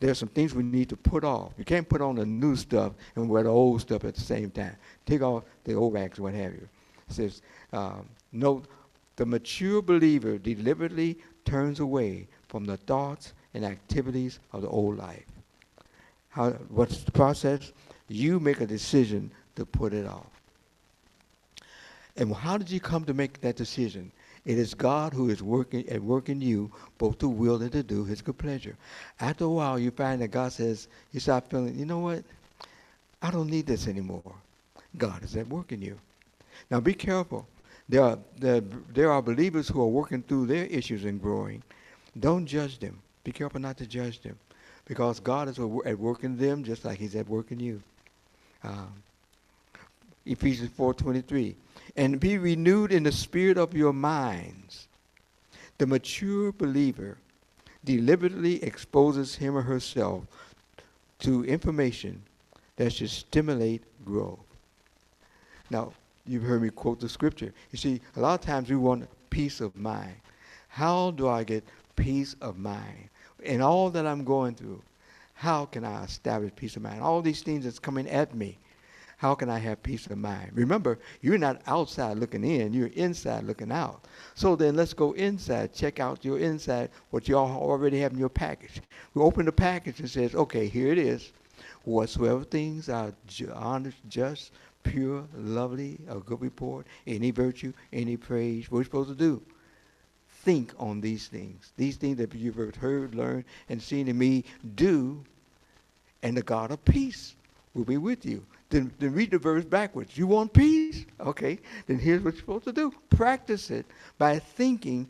there's 0.00 0.18
some 0.18 0.28
things 0.28 0.54
we 0.54 0.62
need 0.62 0.88
to 0.90 0.96
put 0.96 1.24
off. 1.24 1.52
You 1.56 1.64
can't 1.64 1.88
put 1.88 2.00
on 2.00 2.16
the 2.16 2.26
new 2.26 2.56
stuff 2.56 2.92
and 3.16 3.28
wear 3.28 3.42
the 3.42 3.50
old 3.50 3.80
stuff 3.80 4.04
at 4.04 4.14
the 4.14 4.20
same 4.20 4.50
time. 4.50 4.76
Take 5.06 5.22
off 5.22 5.44
the 5.64 5.74
old 5.74 5.94
rags, 5.94 6.20
what 6.20 6.34
have 6.34 6.52
you. 6.52 6.68
It 7.08 7.14
says, 7.14 7.42
um, 7.72 8.08
note, 8.32 8.66
the 9.16 9.24
mature 9.24 9.80
believer 9.80 10.38
deliberately 10.38 11.18
turns 11.44 11.80
away 11.80 12.26
from 12.54 12.66
the 12.66 12.76
thoughts 12.76 13.32
and 13.52 13.64
activities 13.64 14.38
of 14.52 14.62
the 14.62 14.68
old 14.68 14.96
life. 14.96 15.26
How, 16.28 16.50
what's 16.68 17.02
the 17.02 17.10
process? 17.10 17.72
You 18.06 18.38
make 18.38 18.60
a 18.60 18.66
decision 18.66 19.28
to 19.56 19.66
put 19.66 19.92
it 19.92 20.06
off. 20.06 20.30
And 22.16 22.32
how 22.32 22.56
did 22.56 22.70
you 22.70 22.78
come 22.78 23.04
to 23.06 23.12
make 23.12 23.40
that 23.40 23.56
decision? 23.56 24.12
It 24.46 24.56
is 24.56 24.72
God 24.72 25.12
who 25.12 25.30
is 25.30 25.42
working 25.42 25.88
at 25.88 26.00
work 26.00 26.28
in 26.28 26.40
you, 26.40 26.70
both 26.96 27.18
to 27.18 27.28
will 27.28 27.60
and 27.60 27.72
to 27.72 27.82
do 27.82 28.04
his 28.04 28.22
good 28.22 28.38
pleasure. 28.38 28.76
After 29.18 29.46
a 29.46 29.48
while, 29.48 29.76
you 29.76 29.90
find 29.90 30.22
that 30.22 30.28
God 30.28 30.52
says, 30.52 30.86
you 31.10 31.18
start 31.18 31.50
feeling, 31.50 31.76
you 31.76 31.86
know 31.86 31.98
what? 31.98 32.22
I 33.20 33.32
don't 33.32 33.50
need 33.50 33.66
this 33.66 33.88
anymore. 33.88 34.32
God 34.96 35.24
is 35.24 35.34
at 35.36 35.48
work 35.48 35.72
in 35.72 35.82
you. 35.82 35.98
Now 36.70 36.78
be 36.78 36.94
careful. 36.94 37.48
There 37.88 38.04
are, 38.04 38.18
there, 38.38 38.60
there 38.92 39.10
are 39.10 39.20
believers 39.20 39.66
who 39.66 39.82
are 39.82 39.88
working 39.88 40.22
through 40.22 40.46
their 40.46 40.66
issues 40.66 41.04
and 41.04 41.20
growing. 41.20 41.60
Don't 42.18 42.46
judge 42.46 42.78
them. 42.78 43.00
Be 43.24 43.32
careful 43.32 43.60
not 43.60 43.76
to 43.78 43.86
judge 43.86 44.20
them. 44.20 44.38
Because 44.84 45.18
God 45.18 45.48
is 45.48 45.58
at 45.58 45.98
work 45.98 46.24
in 46.24 46.36
them 46.36 46.62
just 46.62 46.84
like 46.84 46.98
he's 46.98 47.16
at 47.16 47.28
work 47.28 47.50
in 47.50 47.60
you. 47.60 47.82
Um, 48.62 48.92
Ephesians 50.26 50.70
4.23 50.78 51.54
and 51.96 52.18
be 52.18 52.38
renewed 52.38 52.92
in 52.92 53.02
the 53.02 53.12
spirit 53.12 53.58
of 53.58 53.74
your 53.74 53.92
minds. 53.92 54.88
The 55.78 55.86
mature 55.86 56.52
believer 56.52 57.18
deliberately 57.84 58.62
exposes 58.62 59.36
him 59.36 59.56
or 59.56 59.62
herself 59.62 60.24
to 61.20 61.44
information 61.44 62.22
that 62.76 62.92
should 62.92 63.10
stimulate 63.10 63.82
growth. 64.04 64.38
Now, 65.70 65.92
you've 66.26 66.42
heard 66.42 66.62
me 66.62 66.70
quote 66.70 67.00
the 67.00 67.08
scripture. 67.08 67.52
You 67.70 67.78
see, 67.78 68.00
a 68.16 68.20
lot 68.20 68.40
of 68.40 68.46
times 68.46 68.70
we 68.70 68.76
want 68.76 69.08
peace 69.30 69.60
of 69.60 69.76
mind. 69.76 70.14
How 70.68 71.12
do 71.12 71.28
I 71.28 71.44
get 71.44 71.64
peace 71.96 72.34
of 72.40 72.58
mind? 72.58 73.08
In 73.42 73.60
all 73.60 73.90
that 73.90 74.06
I'm 74.06 74.24
going 74.24 74.54
through, 74.54 74.82
how 75.34 75.66
can 75.66 75.84
I 75.84 76.04
establish 76.04 76.52
peace 76.54 76.76
of 76.76 76.82
mind? 76.82 77.02
All 77.02 77.20
these 77.20 77.42
things 77.42 77.64
that's 77.64 77.78
coming 77.78 78.08
at 78.08 78.34
me. 78.34 78.58
How 79.16 79.34
can 79.34 79.48
I 79.48 79.58
have 79.58 79.82
peace 79.82 80.06
of 80.06 80.18
mind? 80.18 80.50
Remember, 80.54 80.98
you're 81.22 81.38
not 81.38 81.62
outside 81.66 82.18
looking 82.18 82.44
in, 82.44 82.72
you're 82.74 82.88
inside 82.88 83.44
looking 83.44 83.72
out. 83.72 84.04
So 84.34 84.54
then 84.56 84.74
let's 84.76 84.92
go 84.92 85.12
inside, 85.12 85.72
check 85.72 85.98
out 86.00 86.24
your 86.24 86.38
inside, 86.38 86.90
what 87.10 87.28
you 87.28 87.36
already 87.36 88.00
have 88.00 88.12
in 88.12 88.18
your 88.18 88.28
package. 88.28 88.82
We 89.14 89.22
open 89.22 89.46
the 89.46 89.52
package 89.52 90.00
and 90.00 90.10
says, 90.10 90.34
okay, 90.34 90.66
here 90.68 90.92
it 90.92 90.98
is. 90.98 91.32
Whatsoever 91.84 92.44
things 92.44 92.88
are 92.88 93.12
honest, 93.54 93.96
just, 94.08 94.52
pure, 94.82 95.24
lovely, 95.34 95.98
a 96.08 96.16
good 96.18 96.40
report, 96.42 96.86
any 97.06 97.30
virtue, 97.30 97.72
any 97.92 98.16
praise, 98.16 98.70
what 98.70 98.76
are 98.76 98.80
we 98.80 98.84
supposed 98.84 99.08
to 99.10 99.14
do? 99.14 99.40
Think 100.44 100.72
on 100.78 101.00
these 101.00 101.26
things. 101.26 101.72
These 101.76 101.96
things 101.96 102.18
that 102.18 102.34
you've 102.34 102.76
heard, 102.76 103.14
learned, 103.14 103.44
and 103.70 103.80
seen 103.80 104.08
in 104.08 104.18
me, 104.18 104.44
do, 104.74 105.24
and 106.22 106.36
the 106.36 106.42
God 106.42 106.70
of 106.70 106.84
peace 106.84 107.34
will 107.72 107.84
be 107.84 107.96
with 107.96 108.26
you. 108.26 108.44
Then, 108.68 108.92
then 108.98 109.14
read 109.14 109.30
the 109.30 109.38
verse 109.38 109.64
backwards. 109.64 110.18
You 110.18 110.26
want 110.26 110.52
peace? 110.52 111.06
Okay, 111.20 111.58
then 111.86 111.98
here's 111.98 112.22
what 112.22 112.34
you're 112.34 112.40
supposed 112.40 112.64
to 112.64 112.72
do. 112.72 112.92
Practice 113.08 113.70
it 113.70 113.86
by 114.18 114.38
thinking 114.38 115.08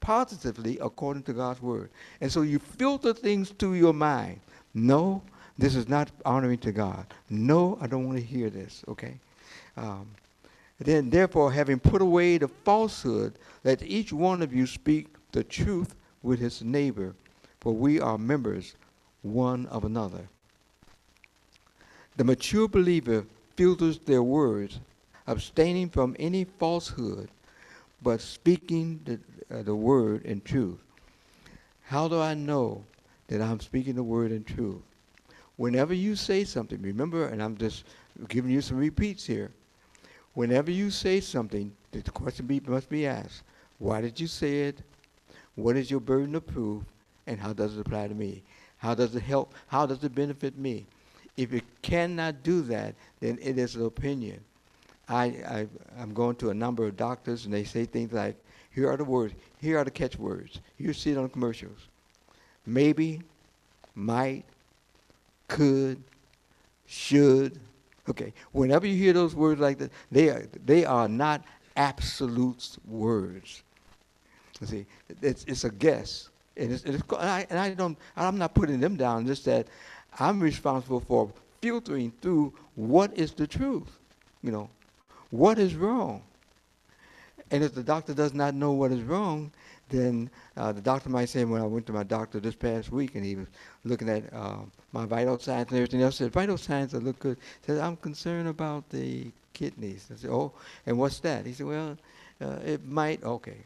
positively 0.00 0.78
according 0.80 1.22
to 1.24 1.32
God's 1.32 1.62
word. 1.62 1.90
And 2.20 2.30
so 2.30 2.42
you 2.42 2.58
filter 2.58 3.12
things 3.12 3.52
to 3.52 3.74
your 3.74 3.94
mind. 3.94 4.40
No, 4.74 5.22
this 5.56 5.74
is 5.74 5.88
not 5.88 6.10
honoring 6.24 6.58
to 6.58 6.72
God. 6.72 7.06
No, 7.30 7.78
I 7.80 7.86
don't 7.86 8.06
want 8.06 8.18
to 8.18 8.24
hear 8.24 8.50
this, 8.50 8.84
okay? 8.88 9.14
Um, 9.76 10.06
then, 10.78 11.10
therefore, 11.10 11.52
having 11.52 11.78
put 11.78 12.02
away 12.02 12.38
the 12.38 12.48
falsehood, 12.48 13.38
let 13.64 13.82
each 13.82 14.12
one 14.12 14.42
of 14.42 14.52
you 14.52 14.66
speak 14.66 15.08
the 15.32 15.42
truth 15.42 15.94
with 16.22 16.38
his 16.38 16.62
neighbor, 16.62 17.14
for 17.60 17.72
we 17.72 18.00
are 18.00 18.18
members 18.18 18.74
one 19.22 19.66
of 19.66 19.84
another. 19.84 20.28
The 22.16 22.24
mature 22.24 22.68
believer 22.68 23.26
filters 23.56 23.98
their 23.98 24.22
words, 24.22 24.80
abstaining 25.26 25.88
from 25.88 26.14
any 26.18 26.44
falsehood, 26.44 27.30
but 28.02 28.20
speaking 28.20 29.00
the, 29.04 29.18
uh, 29.54 29.62
the 29.62 29.74
word 29.74 30.24
in 30.24 30.40
truth. 30.42 30.78
How 31.84 32.08
do 32.08 32.20
I 32.20 32.34
know 32.34 32.84
that 33.28 33.40
I'm 33.40 33.60
speaking 33.60 33.94
the 33.94 34.02
word 34.02 34.32
in 34.32 34.44
truth? 34.44 34.82
Whenever 35.56 35.94
you 35.94 36.16
say 36.16 36.44
something, 36.44 36.80
remember, 36.82 37.28
and 37.28 37.42
I'm 37.42 37.56
just 37.56 37.84
giving 38.28 38.50
you 38.50 38.60
some 38.60 38.76
repeats 38.76 39.24
here. 39.24 39.50
Whenever 40.36 40.70
you 40.70 40.90
say 40.90 41.18
something, 41.18 41.72
the 41.92 42.02
question 42.10 42.44
be, 42.44 42.60
must 42.60 42.90
be 42.90 43.06
asked 43.06 43.42
why 43.78 44.02
did 44.02 44.20
you 44.20 44.26
say 44.26 44.64
it? 44.64 44.82
What 45.54 45.76
is 45.76 45.90
your 45.90 46.00
burden 46.00 46.34
of 46.34 46.46
proof? 46.46 46.82
And 47.26 47.40
how 47.40 47.54
does 47.54 47.76
it 47.76 47.80
apply 47.80 48.08
to 48.08 48.14
me? 48.14 48.42
How 48.76 48.94
does 48.94 49.14
it 49.16 49.22
help? 49.22 49.54
How 49.66 49.86
does 49.86 50.04
it 50.04 50.14
benefit 50.14 50.58
me? 50.58 50.84
If 51.38 51.54
you 51.54 51.62
cannot 51.80 52.42
do 52.42 52.60
that, 52.62 52.94
then 53.20 53.38
it 53.40 53.56
is 53.56 53.76
an 53.76 53.86
opinion. 53.86 54.40
I, 55.08 55.24
I, 55.24 55.66
I'm 55.98 56.12
going 56.12 56.36
to 56.36 56.50
a 56.50 56.54
number 56.54 56.86
of 56.86 56.98
doctors, 56.98 57.46
and 57.46 57.54
they 57.54 57.64
say 57.64 57.86
things 57.86 58.12
like, 58.12 58.36
here 58.70 58.90
are 58.90 58.96
the 58.98 59.04
words, 59.04 59.32
here 59.58 59.78
are 59.78 59.84
the 59.84 59.90
catchwords. 59.90 60.60
You 60.76 60.92
see 60.92 61.12
it 61.12 61.16
on 61.16 61.30
commercials. 61.30 61.88
Maybe, 62.66 63.22
might, 63.94 64.44
could, 65.48 66.02
should. 66.86 67.58
Okay, 68.08 68.32
whenever 68.52 68.86
you 68.86 68.96
hear 68.96 69.12
those 69.12 69.34
words 69.34 69.60
like 69.60 69.78
that, 69.78 69.90
they 70.10 70.28
are, 70.28 70.46
they 70.64 70.84
are 70.84 71.08
not 71.08 71.44
absolute 71.76 72.76
words. 72.86 73.62
You 74.60 74.66
see, 74.66 74.86
it's, 75.22 75.44
it's 75.44 75.64
a 75.64 75.70
guess. 75.70 76.28
And, 76.56 76.72
it's, 76.72 76.84
it's, 76.84 77.02
and, 77.10 77.28
I, 77.28 77.46
and 77.50 77.58
I 77.58 77.74
don't, 77.74 77.98
I'm 78.16 78.38
not 78.38 78.54
putting 78.54 78.80
them 78.80 78.96
down, 78.96 79.26
just 79.26 79.44
that 79.44 79.66
I'm 80.18 80.40
responsible 80.40 81.00
for 81.00 81.30
filtering 81.60 82.12
through 82.22 82.54
what 82.76 83.16
is 83.16 83.32
the 83.32 83.46
truth. 83.46 83.98
You 84.42 84.52
know, 84.52 84.70
what 85.30 85.58
is 85.58 85.74
wrong. 85.74 86.22
And 87.50 87.62
if 87.62 87.74
the 87.74 87.82
doctor 87.82 88.14
does 88.14 88.34
not 88.34 88.54
know 88.54 88.72
what 88.72 88.92
is 88.92 89.02
wrong, 89.02 89.52
then 89.88 90.30
uh, 90.56 90.72
the 90.72 90.80
doctor 90.80 91.08
might 91.08 91.28
say, 91.28 91.44
when 91.44 91.62
I 91.62 91.66
went 91.66 91.86
to 91.86 91.92
my 91.92 92.02
doctor 92.02 92.40
this 92.40 92.54
past 92.54 92.90
week 92.90 93.14
and 93.14 93.24
he 93.24 93.36
was 93.36 93.46
looking 93.84 94.08
at 94.08 94.32
uh, 94.32 94.58
my 94.92 95.06
vital 95.06 95.38
signs 95.38 95.68
and 95.68 95.76
everything 95.76 96.02
else, 96.02 96.16
said, 96.16 96.32
vital 96.32 96.58
signs 96.58 96.92
that 96.92 97.02
look 97.02 97.18
good. 97.18 97.38
Said, 97.66 97.78
I'm 97.78 97.96
concerned 97.96 98.48
about 98.48 98.88
the 98.90 99.30
kidneys. 99.52 100.08
I 100.12 100.16
said, 100.16 100.30
oh, 100.30 100.52
and 100.86 100.98
what's 100.98 101.20
that? 101.20 101.46
He 101.46 101.52
said, 101.52 101.66
well, 101.66 101.96
uh, 102.40 102.58
it 102.64 102.86
might, 102.86 103.22
okay. 103.22 103.58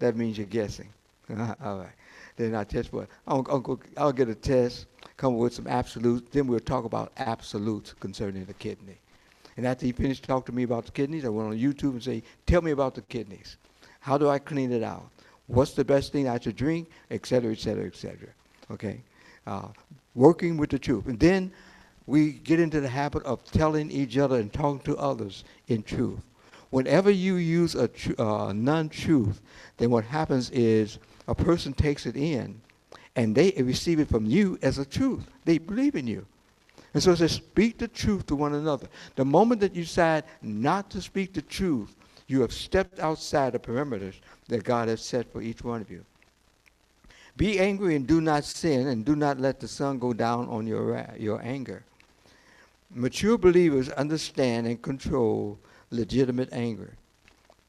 That 0.00 0.16
means 0.16 0.38
you're 0.38 0.46
guessing. 0.46 0.88
All 1.30 1.78
right. 1.78 1.92
Then 2.36 2.54
I 2.54 2.64
test 2.64 2.92
it. 2.92 3.08
I'll, 3.26 3.46
I'll, 3.48 3.60
go, 3.60 3.78
I'll 3.96 4.12
get 4.12 4.28
a 4.28 4.34
test 4.34 4.86
come 5.16 5.36
with 5.36 5.52
some 5.54 5.66
absolutes. 5.66 6.28
Then 6.32 6.46
we'll 6.46 6.60
talk 6.60 6.84
about 6.84 7.12
absolutes 7.18 7.94
concerning 8.00 8.44
the 8.46 8.54
kidney. 8.54 8.96
And 9.56 9.66
after 9.66 9.84
he 9.84 9.92
finished 9.92 10.24
talking 10.24 10.46
to 10.46 10.52
me 10.52 10.62
about 10.62 10.86
the 10.86 10.92
kidneys, 10.92 11.24
I 11.24 11.28
went 11.28 11.50
on 11.50 11.58
YouTube 11.58 11.90
and 11.90 12.02
say, 12.02 12.22
tell 12.46 12.62
me 12.62 12.70
about 12.70 12.94
the 12.94 13.02
kidneys. 13.02 13.58
How 14.00 14.16
do 14.16 14.28
I 14.30 14.38
clean 14.38 14.72
it 14.72 14.82
out? 14.82 15.10
What's 15.50 15.72
the 15.72 15.84
best 15.84 16.12
thing 16.12 16.28
I 16.28 16.38
should 16.38 16.56
drink, 16.56 16.88
et 17.10 17.26
cetera, 17.26 17.52
et 17.52 17.58
cetera, 17.58 17.86
et 17.86 17.96
cetera. 17.96 18.28
Okay? 18.70 19.00
Uh, 19.46 19.68
working 20.14 20.56
with 20.56 20.70
the 20.70 20.78
truth. 20.78 21.06
And 21.06 21.18
then 21.18 21.50
we 22.06 22.32
get 22.32 22.60
into 22.60 22.80
the 22.80 22.88
habit 22.88 23.24
of 23.24 23.42
telling 23.50 23.90
each 23.90 24.16
other 24.16 24.36
and 24.36 24.52
talking 24.52 24.80
to 24.80 24.96
others 24.96 25.44
in 25.66 25.82
truth. 25.82 26.20
Whenever 26.70 27.10
you 27.10 27.34
use 27.34 27.74
a 27.74 27.90
uh, 28.22 28.52
non-truth, 28.52 29.40
then 29.76 29.90
what 29.90 30.04
happens 30.04 30.50
is 30.50 30.98
a 31.26 31.34
person 31.34 31.72
takes 31.72 32.06
it 32.06 32.16
in 32.16 32.60
and 33.16 33.34
they 33.34 33.52
receive 33.56 33.98
it 33.98 34.08
from 34.08 34.24
you 34.26 34.56
as 34.62 34.78
a 34.78 34.84
truth. 34.84 35.28
They 35.44 35.58
believe 35.58 35.96
in 35.96 36.06
you. 36.06 36.24
And 36.94 37.02
so 37.02 37.10
it 37.10 37.18
says, 37.18 37.32
speak 37.32 37.78
the 37.78 37.88
truth 37.88 38.26
to 38.26 38.36
one 38.36 38.54
another. 38.54 38.88
The 39.16 39.24
moment 39.24 39.60
that 39.62 39.74
you 39.74 39.82
decide 39.82 40.24
not 40.42 40.90
to 40.90 41.00
speak 41.00 41.32
the 41.32 41.42
truth, 41.42 41.94
you 42.30 42.40
have 42.40 42.52
stepped 42.52 43.00
outside 43.00 43.52
the 43.52 43.58
perimeters 43.58 44.14
that 44.48 44.62
God 44.62 44.88
has 44.88 45.02
set 45.02 45.30
for 45.32 45.42
each 45.42 45.64
one 45.64 45.80
of 45.80 45.90
you. 45.90 46.04
Be 47.36 47.58
angry 47.58 47.96
and 47.96 48.06
do 48.06 48.20
not 48.20 48.44
sin, 48.44 48.88
and 48.88 49.04
do 49.04 49.16
not 49.16 49.40
let 49.40 49.60
the 49.60 49.68
sun 49.68 49.98
go 49.98 50.12
down 50.12 50.48
on 50.48 50.66
your, 50.66 51.06
your 51.18 51.40
anger. 51.42 51.82
Mature 52.94 53.38
believers 53.38 53.88
understand 53.90 54.66
and 54.66 54.80
control 54.82 55.58
legitimate 55.90 56.48
anger. 56.52 56.94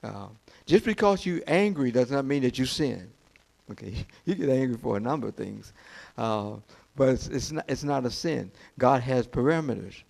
Uh, 0.03 0.27
just 0.65 0.85
because 0.85 1.25
you're 1.25 1.41
angry 1.47 1.91
does 1.91 2.11
not 2.11 2.25
mean 2.25 2.41
that 2.43 2.57
you 2.57 2.65
sin. 2.65 3.09
Okay, 3.71 4.05
you 4.25 4.35
get 4.35 4.49
angry 4.49 4.77
for 4.77 4.97
a 4.97 4.99
number 4.99 5.27
of 5.27 5.35
things, 5.35 5.73
uh, 6.17 6.53
but 6.95 7.09
it's, 7.09 7.27
it's, 7.27 7.51
not, 7.51 7.65
it's 7.67 7.83
not 7.83 8.05
a 8.05 8.11
sin. 8.11 8.51
God 8.77 9.01
has 9.01 9.27
parameters. 9.27 10.03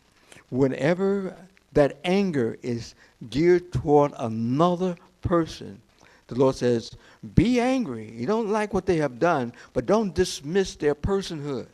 Whenever 0.50 1.36
that 1.74 2.00
anger 2.04 2.58
is 2.62 2.96
geared 3.30 3.72
toward 3.72 4.14
another 4.18 4.96
person, 5.22 5.82
the 6.28 6.36
Lord 6.36 6.56
says, 6.56 6.96
be 7.36 7.60
angry. 7.60 8.12
You 8.12 8.26
don't 8.26 8.50
like 8.50 8.74
what 8.74 8.86
they 8.86 8.98
have 8.98 9.20
done, 9.20 9.54
but 9.74 9.86
don't 9.86 10.14
dismiss 10.16 10.76
their 10.76 10.96
personhood. 10.96 11.68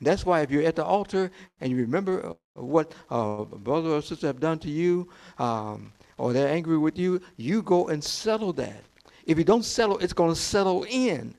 That's 0.00 0.26
why 0.26 0.40
if 0.42 0.50
you're 0.50 0.62
at 0.64 0.76
the 0.76 0.84
altar 0.84 1.30
and 1.60 1.70
you 1.70 1.78
remember 1.78 2.26
uh, 2.30 2.34
what 2.62 2.94
uh, 3.10 3.44
brother 3.44 3.90
or 3.90 4.02
sister 4.02 4.26
have 4.26 4.40
done 4.40 4.58
to 4.60 4.70
you, 4.70 5.08
um, 5.38 5.92
or 6.18 6.32
they're 6.32 6.48
angry 6.48 6.78
with 6.78 6.98
you, 6.98 7.20
you 7.36 7.62
go 7.62 7.88
and 7.88 8.02
settle 8.02 8.52
that. 8.54 8.82
If 9.26 9.38
you 9.38 9.44
don't 9.44 9.64
settle, 9.64 9.98
it's 9.98 10.12
going 10.12 10.32
to 10.34 10.40
settle 10.40 10.84
in. 10.88 11.34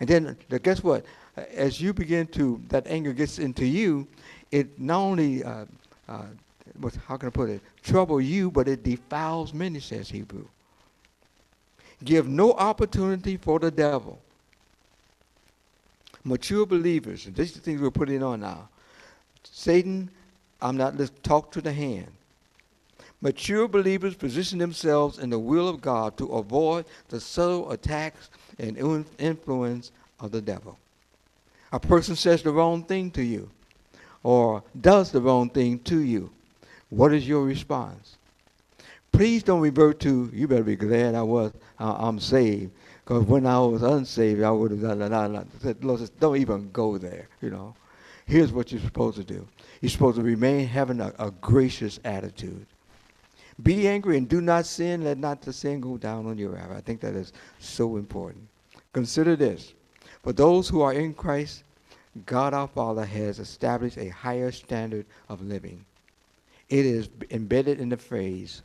And 0.00 0.08
then 0.08 0.36
guess 0.62 0.82
what? 0.82 1.04
As 1.36 1.80
you 1.80 1.92
begin 1.92 2.26
to, 2.28 2.60
that 2.68 2.86
anger 2.86 3.12
gets 3.12 3.38
into 3.38 3.64
you, 3.64 4.06
it 4.50 4.78
not 4.78 4.98
only, 4.98 5.42
uh, 5.44 5.66
uh, 6.08 6.26
what, 6.78 6.94
how 7.06 7.16
can 7.16 7.28
I 7.28 7.30
put 7.30 7.50
it, 7.50 7.60
trouble 7.82 8.20
you, 8.20 8.50
but 8.50 8.68
it 8.68 8.82
defiles 8.82 9.52
many, 9.52 9.80
says 9.80 10.08
Hebrew. 10.08 10.46
Give 12.04 12.28
no 12.28 12.52
opportunity 12.52 13.36
for 13.36 13.58
the 13.58 13.70
devil. 13.70 14.18
Mature 16.24 16.66
believers, 16.66 17.26
and 17.26 17.34
these 17.34 17.52
are 17.52 17.58
the 17.58 17.60
things 17.60 17.80
we're 17.80 17.90
putting 17.90 18.22
on 18.22 18.40
now. 18.40 18.68
Satan, 19.44 20.10
I'm 20.60 20.76
not, 20.76 20.96
let's 20.96 21.12
talk 21.22 21.50
to 21.52 21.60
the 21.60 21.72
hand. 21.72 22.10
Mature 23.20 23.68
believers 23.68 24.14
position 24.14 24.58
themselves 24.58 25.18
in 25.18 25.30
the 25.30 25.38
will 25.38 25.68
of 25.68 25.80
God 25.80 26.16
to 26.18 26.26
avoid 26.34 26.84
the 27.08 27.20
subtle 27.20 27.70
attacks 27.70 28.30
and 28.58 28.76
influence 29.18 29.92
of 30.18 30.32
the 30.32 30.40
devil. 30.40 30.78
A 31.72 31.78
person 31.78 32.16
says 32.16 32.42
the 32.42 32.50
wrong 32.50 32.82
thing 32.82 33.10
to 33.12 33.22
you 33.22 33.48
or 34.22 34.62
does 34.80 35.10
the 35.10 35.20
wrong 35.20 35.50
thing 35.50 35.78
to 35.80 36.00
you. 36.00 36.30
What 36.92 37.14
is 37.14 37.26
your 37.26 37.44
response? 37.44 38.18
Please 39.12 39.42
don't 39.42 39.62
revert 39.62 39.98
to, 40.00 40.30
you 40.30 40.46
better 40.46 40.62
be 40.62 40.76
glad 40.76 41.14
I 41.14 41.22
was, 41.22 41.50
uh, 41.80 41.96
I'm 41.98 42.20
saved. 42.20 42.70
Because 43.02 43.24
when 43.24 43.46
I 43.46 43.58
was 43.60 43.82
unsaved, 43.82 44.42
I 44.42 44.50
would 44.50 44.72
have 44.72 44.82
done 44.82 44.98
that. 44.98 45.46
said, 45.62 45.82
Lord, 45.82 46.02
don't 46.20 46.36
even 46.36 46.70
go 46.70 46.98
there, 46.98 47.28
you 47.40 47.48
know. 47.48 47.74
Here's 48.26 48.52
what 48.52 48.72
you're 48.72 48.82
supposed 48.82 49.16
to 49.16 49.24
do. 49.24 49.48
You're 49.80 49.88
supposed 49.88 50.18
to 50.18 50.22
remain 50.22 50.66
having 50.66 51.00
a, 51.00 51.14
a 51.18 51.30
gracious 51.30 51.98
attitude. 52.04 52.66
Be 53.62 53.88
angry 53.88 54.18
and 54.18 54.28
do 54.28 54.42
not 54.42 54.66
sin. 54.66 55.02
Let 55.02 55.16
not 55.16 55.40
the 55.40 55.54
sin 55.54 55.80
go 55.80 55.96
down 55.96 56.26
on 56.26 56.36
your 56.36 56.50
wrath. 56.50 56.72
I 56.76 56.82
think 56.82 57.00
that 57.00 57.14
is 57.14 57.32
so 57.58 57.96
important. 57.96 58.46
Consider 58.92 59.34
this. 59.34 59.72
For 60.22 60.34
those 60.34 60.68
who 60.68 60.82
are 60.82 60.92
in 60.92 61.14
Christ, 61.14 61.64
God 62.26 62.52
our 62.52 62.68
Father 62.68 63.06
has 63.06 63.38
established 63.38 63.96
a 63.96 64.10
higher 64.10 64.52
standard 64.52 65.06
of 65.30 65.40
living. 65.40 65.86
It 66.72 66.86
is 66.86 67.10
embedded 67.30 67.80
in 67.80 67.90
the 67.90 67.98
phrase, 67.98 68.62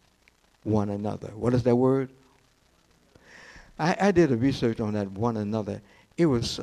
one 0.64 0.92
another. 0.92 1.28
What 1.36 1.54
is 1.54 1.64
that 1.64 1.76
word? 1.76 2.10
I, 3.78 3.98
I 4.00 4.12
did 4.12 4.32
a 4.32 4.38
research 4.38 4.80
on 4.80 4.94
that 4.94 5.12
one 5.12 5.36
another. 5.36 5.82
It 6.16 6.26
was, 6.26 6.62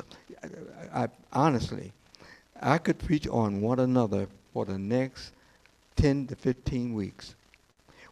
I, 0.91 1.03
I, 1.03 1.07
honestly, 1.31 1.93
I 2.59 2.79
could 2.79 2.97
preach 2.97 3.27
on 3.27 3.61
one 3.61 3.79
another 3.79 4.27
for 4.53 4.65
the 4.65 4.79
next 4.79 5.33
10 5.97 6.25
to 6.27 6.35
15 6.35 6.95
weeks 6.95 7.35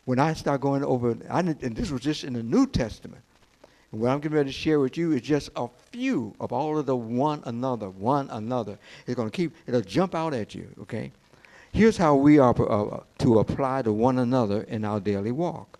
when 0.06 0.20
I 0.20 0.34
start 0.34 0.62
going 0.62 0.84
over, 0.84 1.18
I, 1.28 1.40
and 1.40 1.75
this 1.75 1.90
was 1.90 2.02
just 2.02 2.24
in 2.24 2.34
the 2.34 2.44
New 2.44 2.68
Testament. 2.68 3.24
And 3.92 4.00
what 4.00 4.12
I'm 4.12 4.20
getting 4.20 4.38
ready 4.38 4.52
to 4.52 4.56
share 4.56 4.80
with 4.80 4.96
you 4.96 5.12
is 5.13 5.22
just 5.22 5.50
a 5.56 5.68
few 5.92 6.36
of 6.40 6.54
all 6.54 6.78
of 6.78 6.86
the 6.86 6.96
one 6.96 7.42
another, 7.46 7.90
one 7.90 8.30
another. 8.30 8.78
It's 9.08 9.16
going 9.16 9.32
to 9.32 9.36
keep, 9.36 9.56
it'll 9.66 9.82
jump 9.82 10.13
out 10.13 10.36
at 10.36 10.54
you, 10.54 10.70
okay? 10.82 11.12
Here's 11.74 11.98
how 11.98 12.13
we 12.13 12.38
are 12.38 12.51
uh, 12.51 13.00
to 13.18 13.39
apply 13.39 13.82
to 13.82 13.92
one 13.92 14.20
another 14.20 14.62
in 14.62 14.86
our 14.86 15.00
daily 15.00 15.32
walk. 15.32 15.80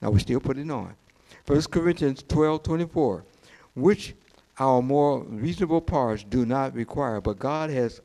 Now, 0.00 0.10
we 0.10 0.18
still 0.18 0.40
put 0.40 0.56
it 0.56 0.70
on. 0.70 0.94
1 1.46 1.62
Corinthians 1.64 2.24
12 2.26 2.62
24, 2.62 3.22
which 3.74 4.14
our 4.58 4.80
more 4.80 5.20
reasonable 5.24 5.82
parts 5.82 6.24
do 6.24 6.46
not 6.46 6.74
require, 6.74 7.20
but 7.20 7.38
God 7.38 7.68
has, 7.68 8.00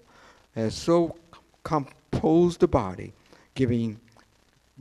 has 0.55 0.75
so 0.75 1.15
composed 1.63 2.60
the 2.60 2.67
body, 2.67 3.13
giving 3.54 3.97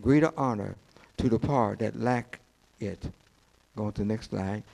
greater 0.00 0.32
honor 0.36 0.74
to 1.18 1.28
the 1.28 1.38
part 1.38 1.78
that 1.78 2.00
lack 2.00 2.40
it. 2.80 2.98
Go 3.76 3.84
on 3.84 3.92
to 3.92 4.02
the 4.02 4.08
next 4.08 4.30
slide. 4.30 4.64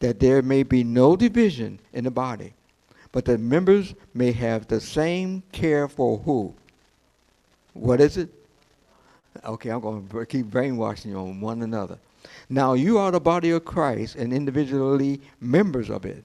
That 0.00 0.18
there 0.18 0.42
may 0.42 0.64
be 0.64 0.82
no 0.82 1.14
division 1.14 1.78
in 1.92 2.02
the 2.02 2.10
body, 2.10 2.54
but 3.12 3.24
the 3.24 3.38
members 3.38 3.94
may 4.14 4.32
have 4.32 4.66
the 4.68 4.80
same 4.80 5.42
care 5.52 5.88
for 5.88 6.18
who? 6.18 6.54
What 7.72 8.00
is 8.00 8.16
it? 8.16 8.28
Okay, 9.44 9.70
I'm 9.70 9.80
going 9.80 10.08
to 10.08 10.26
keep 10.26 10.46
brainwashing 10.46 11.12
you 11.12 11.18
on 11.18 11.40
one 11.40 11.62
another. 11.62 11.98
Now, 12.48 12.74
you 12.74 12.98
are 12.98 13.10
the 13.10 13.20
body 13.20 13.50
of 13.50 13.64
Christ 13.64 14.16
and 14.16 14.32
individually 14.32 15.20
members 15.40 15.90
of 15.90 16.04
it. 16.04 16.24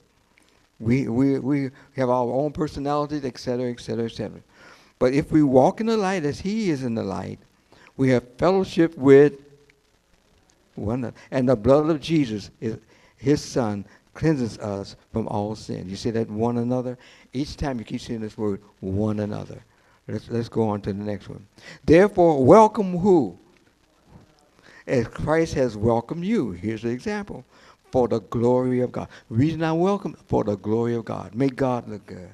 We, 0.79 1.07
we, 1.07 1.39
we 1.39 1.69
have 1.95 2.09
our 2.09 2.31
own 2.31 2.51
personalities, 2.51 3.23
etc., 3.23 3.71
etc., 3.71 4.05
etc. 4.05 4.39
But 4.99 5.13
if 5.13 5.31
we 5.31 5.43
walk 5.43 5.79
in 5.79 5.87
the 5.87 5.97
light 5.97 6.25
as 6.25 6.39
he 6.39 6.69
is 6.69 6.83
in 6.83 6.95
the 6.95 7.03
light, 7.03 7.39
we 7.95 8.09
have 8.09 8.27
fellowship 8.37 8.97
with 8.97 9.33
one 10.75 10.99
another. 10.99 11.15
And 11.31 11.47
the 11.47 11.55
blood 11.55 11.89
of 11.89 12.01
Jesus, 12.01 12.49
is, 12.59 12.77
his 13.17 13.41
son, 13.41 13.85
cleanses 14.13 14.57
us 14.59 14.95
from 15.11 15.27
all 15.27 15.55
sin. 15.55 15.89
You 15.89 15.95
see 15.95 16.11
that 16.11 16.29
one 16.29 16.57
another? 16.57 16.97
Each 17.33 17.57
time 17.57 17.79
you 17.79 17.85
keep 17.85 18.01
seeing 18.01 18.21
this 18.21 18.37
word, 18.37 18.61
one 18.79 19.19
another. 19.19 19.63
Let's, 20.07 20.29
let's 20.29 20.49
go 20.49 20.69
on 20.69 20.81
to 20.81 20.93
the 20.93 21.03
next 21.03 21.29
one. 21.29 21.45
Therefore, 21.85 22.43
welcome 22.43 22.97
who? 22.97 23.37
As 24.85 25.07
Christ 25.07 25.53
has 25.53 25.77
welcomed 25.77 26.25
you. 26.25 26.51
Here's 26.51 26.81
the 26.81 26.89
example. 26.89 27.45
For 27.91 28.07
the 28.07 28.19
glory 28.21 28.81
of 28.81 28.91
God. 28.91 29.07
Reason 29.29 29.63
I 29.63 29.71
welcome, 29.71 30.17
for 30.27 30.43
the 30.43 30.57
glory 30.57 30.95
of 30.95 31.05
God. 31.05 31.35
Make 31.35 31.55
God 31.55 31.87
look 31.87 32.05
good. 32.05 32.29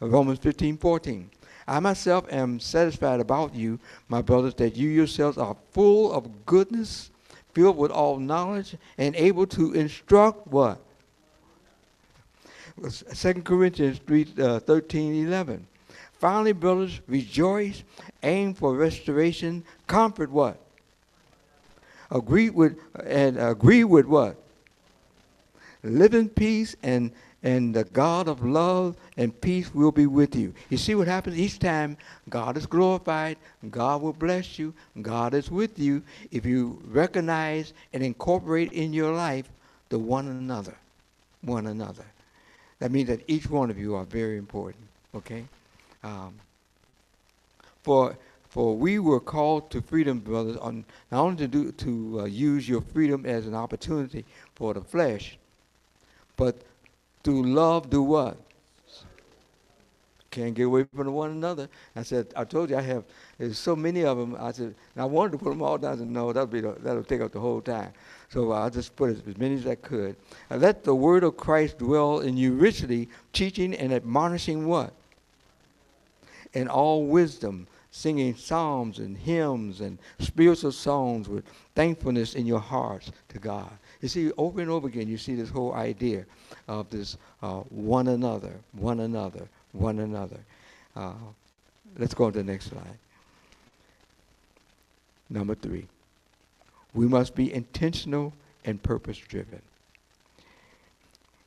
Romans 0.00 0.38
15, 0.38 0.78
14. 0.78 1.30
I 1.68 1.78
myself 1.78 2.26
am 2.32 2.58
satisfied 2.58 3.20
about 3.20 3.54
you, 3.54 3.78
my 4.08 4.22
brothers, 4.22 4.54
that 4.54 4.76
you 4.76 4.88
yourselves 4.88 5.38
are 5.38 5.56
full 5.70 6.12
of 6.12 6.46
goodness, 6.46 7.10
filled 7.52 7.76
with 7.76 7.90
all 7.90 8.18
knowledge, 8.18 8.74
and 8.98 9.14
able 9.14 9.46
to 9.48 9.74
instruct 9.74 10.48
what? 10.48 10.80
2 12.82 13.42
Corinthians 13.42 13.98
3, 14.06 14.26
uh, 14.40 14.58
13, 14.60 15.26
11. 15.26 15.66
Finally, 16.18 16.52
brothers, 16.52 17.00
rejoice, 17.06 17.82
aim 18.22 18.54
for 18.54 18.74
restoration, 18.74 19.64
comfort 19.86 20.30
what? 20.30 20.58
Agree 22.10 22.50
with 22.50 22.78
and 23.06 23.38
agree 23.38 23.84
with 23.84 24.06
what? 24.06 24.36
Live 25.82 26.14
in 26.14 26.28
peace 26.28 26.76
and 26.82 27.10
and 27.42 27.74
the 27.74 27.84
God 27.84 28.28
of 28.28 28.44
love 28.44 28.96
and 29.16 29.38
peace 29.40 29.74
will 29.74 29.92
be 29.92 30.06
with 30.06 30.36
you. 30.36 30.52
You 30.68 30.76
see 30.76 30.94
what 30.94 31.08
happens 31.08 31.38
each 31.38 31.58
time 31.58 31.96
God 32.28 32.56
is 32.56 32.66
glorified, 32.66 33.38
God 33.70 34.02
will 34.02 34.12
bless 34.12 34.58
you, 34.58 34.74
God 35.00 35.32
is 35.32 35.50
with 35.50 35.78
you 35.78 36.02
if 36.30 36.44
you 36.44 36.82
recognize 36.84 37.72
and 37.92 38.02
incorporate 38.02 38.72
in 38.72 38.92
your 38.92 39.14
life 39.14 39.48
the 39.88 39.98
one 39.98 40.28
another, 40.28 40.76
one 41.40 41.66
another. 41.66 42.04
That 42.80 42.90
means 42.90 43.08
that 43.08 43.20
each 43.28 43.48
one 43.48 43.70
of 43.70 43.78
you 43.78 43.94
are 43.94 44.04
very 44.04 44.36
important, 44.36 44.84
okay? 45.14 45.44
Um, 46.02 46.34
for 47.82 48.16
for 48.48 48.76
we 48.76 48.98
were 48.98 49.20
called 49.20 49.70
to 49.70 49.80
freedom, 49.80 50.18
brothers, 50.18 50.56
on 50.56 50.84
not 51.12 51.20
only 51.20 51.36
to 51.36 51.46
do 51.48 51.72
to 51.72 52.20
uh, 52.20 52.24
use 52.24 52.68
your 52.68 52.80
freedom 52.80 53.24
as 53.24 53.46
an 53.46 53.54
opportunity 53.54 54.24
for 54.56 54.74
the 54.74 54.80
flesh, 54.80 55.38
but 56.36 56.56
through 57.22 57.52
love, 57.52 57.90
do 57.90 58.02
what? 58.02 58.36
Can't 60.30 60.54
get 60.54 60.64
away 60.64 60.84
from 60.94 61.12
one 61.12 61.30
another. 61.30 61.68
I 61.96 62.04
said, 62.04 62.28
I 62.36 62.44
told 62.44 62.70
you 62.70 62.76
I 62.76 62.82
have, 62.82 63.02
there's 63.36 63.58
so 63.58 63.74
many 63.74 64.04
of 64.04 64.16
them. 64.16 64.36
I 64.38 64.52
said, 64.52 64.74
I 64.96 65.04
wanted 65.04 65.32
to 65.32 65.38
put 65.38 65.50
them 65.50 65.60
all 65.60 65.76
down. 65.76 65.92
I 65.94 65.96
said, 65.96 66.10
no, 66.10 66.32
that'll, 66.32 66.46
be 66.46 66.60
the, 66.60 66.76
that'll 66.80 67.02
take 67.02 67.20
up 67.20 67.32
the 67.32 67.40
whole 67.40 67.60
time. 67.60 67.92
So 68.28 68.52
I 68.52 68.68
just 68.70 68.94
put 68.94 69.10
as, 69.10 69.22
as 69.26 69.36
many 69.38 69.56
as 69.56 69.66
I 69.66 69.74
could. 69.74 70.14
Let 70.48 70.84
the 70.84 70.94
word 70.94 71.24
of 71.24 71.36
Christ 71.36 71.78
dwell 71.78 72.20
in 72.20 72.36
you 72.36 72.52
richly, 72.52 73.08
teaching 73.32 73.74
and 73.74 73.92
admonishing 73.92 74.66
what? 74.66 74.92
In 76.52 76.68
all 76.68 77.06
wisdom, 77.06 77.66
singing 77.90 78.36
psalms 78.36 79.00
and 79.00 79.16
hymns 79.16 79.80
and 79.80 79.98
spiritual 80.20 80.70
songs 80.70 81.28
with 81.28 81.44
thankfulness 81.74 82.34
in 82.34 82.46
your 82.46 82.60
hearts 82.60 83.10
to 83.30 83.38
God. 83.40 83.70
You 84.00 84.08
see, 84.08 84.30
over 84.38 84.60
and 84.60 84.70
over 84.70 84.86
again, 84.86 85.08
you 85.08 85.18
see 85.18 85.34
this 85.34 85.50
whole 85.50 85.74
idea 85.74 86.24
of 86.68 86.88
this 86.88 87.16
uh, 87.42 87.60
one 87.68 88.08
another, 88.08 88.54
one 88.72 89.00
another, 89.00 89.48
one 89.72 89.98
another. 90.00 90.40
Uh, 90.96 91.12
let's 91.98 92.14
go 92.14 92.24
on 92.24 92.32
to 92.32 92.38
the 92.38 92.44
next 92.44 92.66
slide. 92.66 92.98
Number 95.28 95.54
three, 95.54 95.86
we 96.94 97.06
must 97.06 97.34
be 97.34 97.52
intentional 97.52 98.32
and 98.64 98.82
purpose 98.82 99.18
driven. 99.18 99.62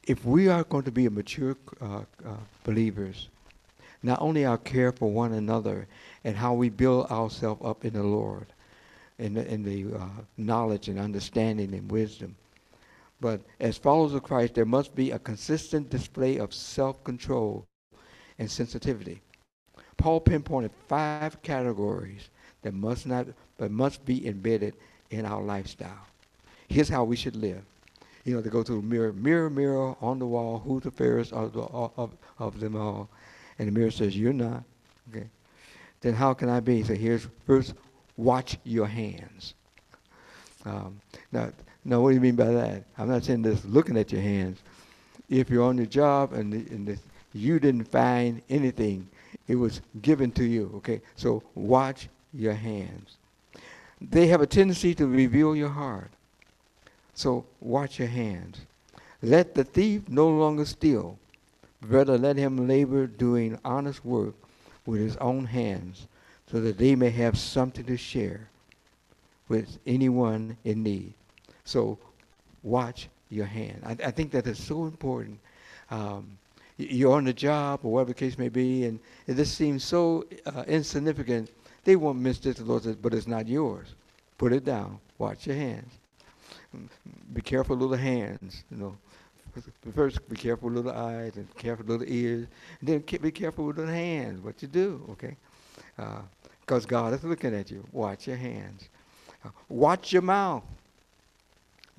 If 0.05 0.25
we 0.25 0.47
are 0.47 0.63
going 0.63 0.83
to 0.83 0.91
be 0.91 1.07
mature 1.09 1.55
uh, 1.81 1.99
uh, 2.25 2.36
believers, 2.63 3.29
not 4.01 4.21
only 4.21 4.45
our 4.45 4.57
care 4.57 4.91
for 4.91 5.09
one 5.12 5.33
another 5.33 5.88
and 6.23 6.36
how 6.36 6.53
we 6.53 6.69
build 6.69 7.07
ourselves 7.09 7.62
up 7.63 7.86
in 7.86 7.93
the 7.93 8.03
Lord, 8.03 8.47
in 9.19 9.33
the, 9.33 9.47
in 9.47 9.63
the 9.63 9.97
uh, 9.97 10.07
knowledge 10.38 10.89
and 10.89 10.99
understanding 10.99 11.73
and 11.73 11.89
wisdom, 11.91 12.36
But 13.23 13.39
as 13.62 13.77
followers 13.77 14.13
of 14.13 14.23
Christ, 14.23 14.53
there 14.53 14.65
must 14.65 14.93
be 14.95 15.12
a 15.12 15.19
consistent 15.19 15.89
display 15.89 16.39
of 16.39 16.53
self-control 16.53 17.65
and 18.39 18.49
sensitivity. 18.49 19.21
Paul 19.97 20.19
pinpointed 20.19 20.71
five 20.87 21.41
categories 21.41 22.29
that 22.61 22.73
must 22.73 23.05
not, 23.05 23.27
but 23.57 23.71
must 23.71 24.05
be 24.05 24.27
embedded 24.27 24.75
in 25.11 25.25
our 25.25 25.41
lifestyle. 25.41 26.07
Here's 26.67 26.89
how 26.89 27.03
we 27.03 27.15
should 27.15 27.35
live. 27.35 27.61
You 28.25 28.35
know, 28.35 28.41
to 28.41 28.49
go 28.49 28.63
to 28.63 28.75
the 28.75 28.81
mirror, 28.81 29.13
mirror, 29.13 29.49
mirror 29.49 29.95
on 30.01 30.17
the 30.17 30.25
wall, 30.25 30.59
who's 30.59 30.83
the 30.83 30.91
fairest 30.91 31.33
of, 31.33 31.53
the, 31.53 31.61
of, 31.61 32.15
of 32.39 32.59
them 32.59 32.75
all? 32.75 33.09
And 33.59 33.67
the 33.67 33.71
mirror 33.71 33.91
says, 33.91 34.17
you're 34.17 34.33
not. 34.33 34.63
Okay. 35.11 35.27
Then 36.01 36.13
how 36.13 36.33
can 36.33 36.49
I 36.49 36.59
be? 36.59 36.83
So 36.83 36.95
here's 36.95 37.27
first, 37.45 37.73
watch 38.17 38.57
your 38.63 38.87
hands. 38.87 39.53
Um, 40.65 40.99
now, 41.31 41.51
now, 41.85 41.99
what 41.99 42.09
do 42.09 42.15
you 42.15 42.21
mean 42.21 42.37
by 42.37 42.45
that? 42.45 42.83
I'm 42.97 43.09
not 43.09 43.25
saying 43.25 43.41
this 43.41 43.63
looking 43.65 43.97
at 43.97 44.11
your 44.11 44.21
hands. 44.21 44.59
If 45.29 45.49
you're 45.49 45.63
on 45.63 45.77
your 45.77 45.85
job 45.85 46.31
and, 46.31 46.53
the, 46.53 46.73
and 46.73 46.87
the, 46.87 46.97
you 47.33 47.59
didn't 47.59 47.85
find 47.85 48.41
anything, 48.49 49.07
it 49.47 49.55
was 49.55 49.81
given 50.01 50.31
to 50.33 50.43
you. 50.43 50.71
Okay, 50.77 51.01
so 51.15 51.43
watch 51.55 52.09
your 52.33 52.53
hands. 52.53 53.17
They 54.01 54.27
have 54.27 54.41
a 54.41 54.47
tendency 54.47 54.93
to 54.95 55.07
reveal 55.07 55.55
your 55.55 55.69
heart. 55.69 56.11
So 57.13 57.45
watch 57.61 57.99
your 57.99 58.07
hands. 58.07 58.59
Let 59.21 59.55
the 59.55 59.63
thief 59.63 60.09
no 60.09 60.27
longer 60.27 60.65
steal. 60.65 61.17
Rather, 61.81 62.17
let 62.17 62.37
him 62.37 62.67
labor 62.67 63.07
doing 63.07 63.59
honest 63.63 64.03
work 64.03 64.33
with 64.85 64.99
his 64.99 65.15
own 65.17 65.45
hands 65.45 66.07
so 66.51 66.59
that 66.61 66.77
they 66.77 66.95
may 66.95 67.09
have 67.09 67.37
something 67.37 67.85
to 67.85 67.97
share 67.97 68.49
with 69.47 69.77
anyone 69.85 70.57
in 70.63 70.83
need. 70.83 71.13
So 71.65 71.97
watch 72.63 73.09
your 73.29 73.45
hand. 73.45 73.81
I, 73.85 74.07
I 74.07 74.11
think 74.11 74.31
that 74.31 74.47
is 74.47 74.61
so 74.61 74.85
important. 74.85 75.39
Um, 75.89 76.37
you're 76.77 77.13
on 77.13 77.25
the 77.25 77.33
job 77.33 77.81
or 77.83 77.91
whatever 77.93 78.09
the 78.09 78.15
case 78.15 78.38
may 78.38 78.49
be, 78.49 78.86
and 78.86 78.99
this 79.27 79.51
seems 79.51 79.83
so 79.83 80.25
uh, 80.45 80.63
insignificant. 80.67 81.49
They 81.83 81.95
won't 81.95 82.19
miss 82.19 82.39
this, 82.39 82.57
the 82.57 82.63
Lord 82.63 82.83
says, 82.83 82.95
but 82.95 83.13
it's 83.13 83.27
not 83.27 83.47
yours. 83.47 83.88
Put 84.38 84.53
it 84.53 84.65
down. 84.65 84.99
Watch 85.17 85.47
your 85.47 85.55
hands. 85.55 85.91
Be 87.33 87.41
careful 87.41 87.75
little 87.75 87.95
hands, 87.95 88.63
you 88.71 88.77
know. 88.77 88.97
First, 89.93 90.27
be 90.29 90.36
careful 90.36 90.69
with 90.69 90.77
little 90.77 90.99
eyes 90.99 91.36
and 91.36 91.47
careful 91.57 91.86
little 91.86 92.07
ears, 92.12 92.47
and 92.79 92.89
then 92.89 93.19
be 93.21 93.31
careful 93.31 93.65
with 93.65 93.75
the 93.75 93.86
hands, 93.86 94.43
what 94.43 94.62
you 94.62 94.67
do, 94.67 95.05
okay? 95.12 95.36
Because 96.62 96.86
uh, 96.86 96.88
God 96.88 97.13
is 97.13 97.23
looking 97.23 97.53
at 97.53 97.69
you. 97.69 97.86
Watch 97.91 98.25
your 98.25 98.38
hands. 98.38 98.89
Uh, 99.45 99.49
watch 99.69 100.12
your 100.12 100.23
mouth. 100.23 100.63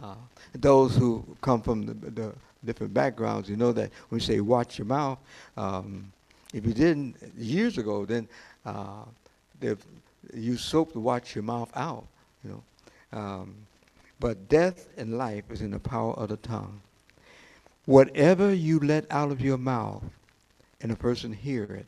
Uh, 0.03 0.17
those 0.53 0.97
who 0.97 1.25
come 1.41 1.63
from 1.63 1.87
the, 1.87 1.95
the, 2.11 2.33
different 2.65 2.95
backgrounds, 2.95 3.49
you 3.49 3.57
know 3.57 3.73
that 3.73 3.91
when 4.09 4.21
you 4.21 4.25
say 4.25 4.41
watch 4.41 4.79
your 4.79 4.87
mouth, 4.87 5.19
um, 5.57 6.13
if 6.53 6.65
you 6.65 6.73
didn't 6.73 7.17
years 7.37 7.79
ago, 7.79 8.05
then 8.05 8.29
uh, 8.65 9.05
use 10.33 10.61
soap 10.61 10.93
to 10.93 11.01
wash 11.01 11.35
your 11.35 11.45
mouth 11.45 11.71
out, 11.75 12.07
you 12.43 12.51
know. 12.51 13.19
Um, 13.19 13.55
but 14.21 14.49
death 14.49 14.89
and 14.97 15.19
life 15.19 15.45
is 15.51 15.61
in 15.61 15.71
the 15.71 15.79
power 15.79 16.15
of 16.15 16.29
the 16.29 16.37
tongue. 16.39 16.81
Whatever 17.87 18.55
you 18.55 18.81
let 18.81 19.05
out 19.11 19.31
of 19.31 19.41
your 19.41 19.59
mouth 19.59 20.05
and 20.81 20.91
a 20.91 20.97
person 20.97 21.33
hear 21.33 21.65
it, 21.65 21.87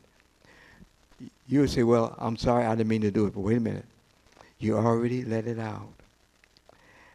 you 1.47 1.61
would 1.61 1.69
say, 1.69 1.83
well, 1.83 2.15
I'm 2.19 2.37
sorry, 2.37 2.65
I 2.65 2.75
didn't 2.75 2.89
mean 2.89 3.01
to 3.01 3.11
do 3.11 3.25
it, 3.25 3.33
but 3.33 3.39
wait 3.39 3.57
a 3.57 3.61
minute. 3.61 3.85
You 4.59 4.77
already 4.77 5.23
let 5.23 5.47
it 5.47 5.59
out. 5.59 5.93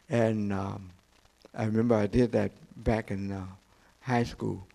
And 0.09 0.51
um, 0.51 0.89
I 1.55 1.65
remember 1.65 1.95
I 1.95 2.07
did 2.07 2.31
that 2.33 2.51
back 2.77 3.11
in 3.11 3.31
uh, 3.31 3.45
high 4.01 4.23
school. 4.23 4.65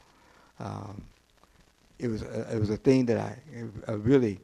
Um, 0.60 1.04
it 1.98 2.08
was 2.08 2.22
a, 2.22 2.54
it 2.54 2.58
was 2.58 2.70
a 2.70 2.76
thing 2.76 3.06
that 3.06 3.18
I, 3.18 3.38
I 3.88 3.92
really 3.92 4.40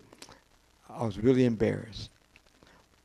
I 0.89 1.05
was 1.05 1.19
really 1.19 1.45
embarrassed. 1.45 2.11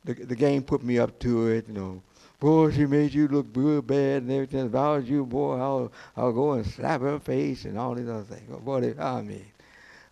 The 0.05 0.13
the 0.13 0.35
game 0.35 0.63
put 0.63 0.83
me 0.83 0.99
up 0.99 1.19
to 1.19 1.47
it, 1.49 1.67
you 1.67 1.73
know. 1.73 2.03
Boy, 2.39 2.71
she 2.71 2.85
made 2.85 3.13
you 3.13 3.27
look 3.27 3.47
real 3.53 3.81
bad 3.81 4.23
and 4.23 4.31
everything. 4.31 4.65
If 4.67 4.75
I 4.75 4.97
was 4.97 5.09
you, 5.09 5.25
boy, 5.25 5.57
I'll 5.59 5.91
I'll 6.17 6.33
go 6.33 6.53
and 6.53 6.65
slap 6.65 7.01
her 7.01 7.19
face 7.19 7.65
and 7.65 7.77
all 7.77 7.95
these 7.95 8.09
other 8.09 8.23
things. 8.23 8.49
Boy, 8.63 8.81
they, 8.81 9.01
I 9.01 9.21
mean, 9.21 9.45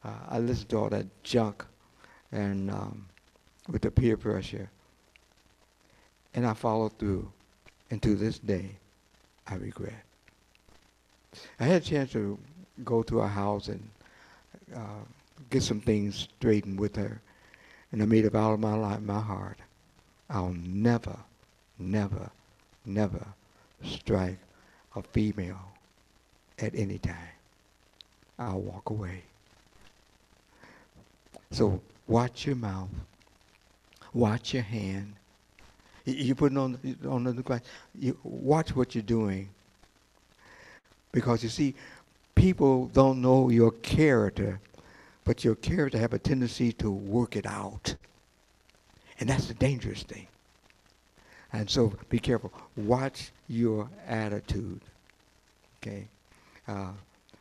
uh, 0.04 0.14
I 0.30 0.40
listened 0.40 0.70
to 0.70 0.78
all 0.78 0.90
that 0.90 1.08
junk, 1.24 1.66
and 2.32 2.72
um, 2.72 3.08
with 3.70 3.84
the 3.84 3.92
peer 3.92 4.18
pressure, 4.18 4.70
and 6.34 6.46
I 6.46 6.54
followed 6.54 6.98
through, 7.00 7.32
and 7.92 8.02
to 8.04 8.16
this 8.16 8.40
day, 8.40 8.78
I 9.48 9.56
regret. 9.56 10.07
I 11.60 11.66
had 11.66 11.82
a 11.82 11.86
chance 11.86 12.12
to 12.14 12.38
go 12.84 13.04
to 13.04 13.20
her 13.20 13.28
house 13.28 13.68
and 13.68 13.90
uh, 14.76 15.04
get 15.50 15.64
some 15.64 15.82
things 15.82 16.28
straightened 16.38 16.80
with 16.80 16.96
her. 16.96 17.22
And 17.92 18.02
I 18.02 18.06
made 18.06 18.26
a 18.26 18.30
vow 18.30 18.54
of 18.54 18.60
my 18.60 18.76
life, 18.76 19.02
my 19.02 19.20
heart. 19.20 19.58
I'll 20.30 20.54
never, 20.54 21.18
never, 21.80 22.30
never 22.86 23.26
strike 23.84 24.40
a 24.96 25.02
female 25.02 25.72
at 26.60 26.76
any 26.76 26.98
time. 26.98 27.16
I'll 28.38 28.62
walk 28.62 28.90
away. 28.90 29.24
So 31.52 31.82
watch 32.08 32.46
your 32.46 32.56
mouth. 32.56 32.90
Watch 34.14 34.54
your 34.54 34.64
hand. 34.64 35.14
You 36.06 36.36
put 36.36 36.52
it 36.52 36.58
on, 36.58 36.80
on 37.08 37.24
the 37.24 37.42
glass. 37.42 37.62
You 37.98 38.18
watch 38.24 38.76
what 38.76 38.96
you're 38.96 39.02
doing. 39.02 39.50
Because 41.12 41.44
you 41.44 41.50
see, 41.50 41.74
people 42.36 42.88
don't 42.88 43.22
know 43.22 43.50
your 43.50 43.72
character, 43.72 44.60
but 45.24 45.44
your 45.44 45.56
character 45.56 45.98
have 45.98 46.14
a 46.14 46.20
tendency 46.20 46.72
to 46.74 46.92
work 46.92 47.36
it 47.36 47.46
out. 47.46 47.96
And 49.20 49.30
that's 49.30 49.48
the 49.48 49.54
dangerous 49.54 50.04
thing. 50.04 50.28
And 51.54 51.70
so 51.70 51.94
be 52.10 52.20
careful. 52.20 52.52
Watch 52.76 53.32
your 53.48 53.90
attitude. 54.08 54.82
Okay. 55.82 56.08
Uh, 56.68 56.92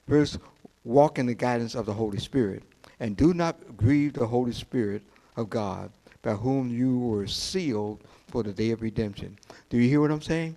first, 0.08 0.38
walk 0.84 1.18
in 1.18 1.26
the 1.26 1.34
guidance 1.34 1.74
of 1.74 1.86
the 1.86 1.92
Holy 1.92 2.18
Spirit. 2.18 2.62
And 3.00 3.16
do 3.16 3.34
not 3.34 3.76
grieve 3.76 4.14
the 4.14 4.26
Holy 4.26 4.52
Spirit 4.52 5.02
of 5.36 5.50
God, 5.50 5.90
by 6.22 6.32
whom 6.32 6.70
you 6.70 6.98
were 6.98 7.26
sealed 7.26 8.00
for 8.28 8.42
the 8.42 8.52
day 8.52 8.70
of 8.70 8.80
redemption. 8.80 9.36
Do 9.68 9.76
you 9.76 9.88
hear 9.88 10.00
what 10.00 10.10
I'm 10.10 10.22
saying? 10.22 10.56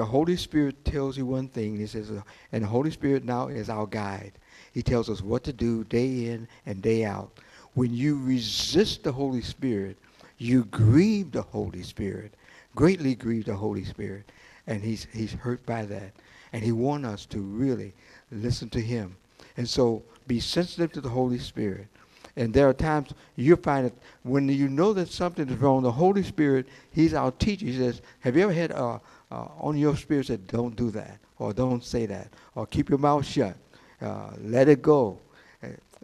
The 0.00 0.06
Holy 0.06 0.38
Spirit 0.38 0.82
tells 0.82 1.18
you 1.18 1.26
one 1.26 1.48
thing. 1.48 1.76
He 1.76 1.86
says, 1.86 2.10
uh, 2.10 2.22
and 2.52 2.64
the 2.64 2.68
Holy 2.68 2.90
Spirit 2.90 3.22
now 3.22 3.48
is 3.48 3.68
our 3.68 3.86
guide. 3.86 4.32
He 4.72 4.82
tells 4.82 5.10
us 5.10 5.20
what 5.20 5.44
to 5.44 5.52
do 5.52 5.84
day 5.84 6.28
in 6.28 6.48
and 6.64 6.80
day 6.80 7.04
out. 7.04 7.38
When 7.74 7.92
you 7.92 8.18
resist 8.24 9.04
the 9.04 9.12
Holy 9.12 9.42
Spirit, 9.42 9.98
you 10.38 10.64
grieve 10.64 11.32
the 11.32 11.42
Holy 11.42 11.82
Spirit, 11.82 12.32
greatly 12.74 13.14
grieve 13.14 13.44
the 13.44 13.54
Holy 13.54 13.84
Spirit. 13.84 14.32
And 14.66 14.82
he's, 14.82 15.06
he's 15.12 15.34
hurt 15.34 15.66
by 15.66 15.84
that. 15.84 16.12
And 16.54 16.64
he 16.64 16.72
wants 16.72 17.06
us 17.06 17.26
to 17.26 17.40
really 17.42 17.92
listen 18.32 18.70
to 18.70 18.80
him. 18.80 19.14
And 19.58 19.68
so 19.68 20.02
be 20.26 20.40
sensitive 20.40 20.92
to 20.92 21.02
the 21.02 21.10
Holy 21.10 21.38
Spirit. 21.38 21.88
And 22.36 22.54
there 22.54 22.68
are 22.68 22.72
times 22.72 23.12
you 23.36 23.56
find 23.56 23.86
that 23.86 23.94
when 24.22 24.48
you 24.48 24.68
know 24.68 24.94
that 24.94 25.08
something 25.08 25.46
is 25.46 25.58
wrong, 25.58 25.82
the 25.82 25.92
Holy 25.92 26.22
Spirit, 26.22 26.68
He's 26.90 27.12
our 27.12 27.32
teacher. 27.32 27.66
He 27.66 27.76
says, 27.76 28.00
Have 28.20 28.36
you 28.36 28.44
ever 28.44 28.52
had 28.52 28.72
uh, 28.72 28.98
uh, 29.30 29.46
on 29.58 29.76
your 29.76 29.96
spirit 29.96 30.26
said, 30.26 30.46
Don't 30.46 30.76
do 30.76 30.90
that, 30.90 31.18
or 31.38 31.52
don't 31.52 31.84
say 31.84 32.06
that, 32.06 32.28
or 32.54 32.66
keep 32.66 32.88
your 32.88 32.98
mouth 32.98 33.24
shut, 33.24 33.56
uh, 34.02 34.30
let 34.40 34.68
it 34.68 34.82
go? 34.82 35.18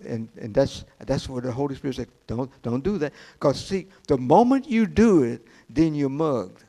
And, 0.04 0.28
and 0.38 0.54
that's, 0.54 0.84
that's 1.00 1.28
what 1.28 1.44
the 1.44 1.52
Holy 1.52 1.74
Spirit 1.74 1.96
said, 1.96 2.08
Don't, 2.26 2.50
don't 2.62 2.84
do 2.84 2.98
that. 2.98 3.12
Because, 3.34 3.64
see, 3.64 3.86
the 4.06 4.18
moment 4.18 4.68
you 4.68 4.86
do 4.86 5.22
it, 5.22 5.46
then 5.70 5.94
you're 5.94 6.10
mugged. 6.10 6.64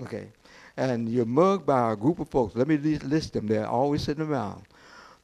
Okay? 0.00 0.28
And 0.76 1.08
you're 1.08 1.26
mugged 1.26 1.64
by 1.64 1.92
a 1.92 1.96
group 1.96 2.18
of 2.18 2.28
folks. 2.28 2.56
Let 2.56 2.66
me 2.66 2.76
list 2.76 3.34
them. 3.34 3.46
They're 3.46 3.68
always 3.68 4.02
sitting 4.02 4.24
around. 4.24 4.64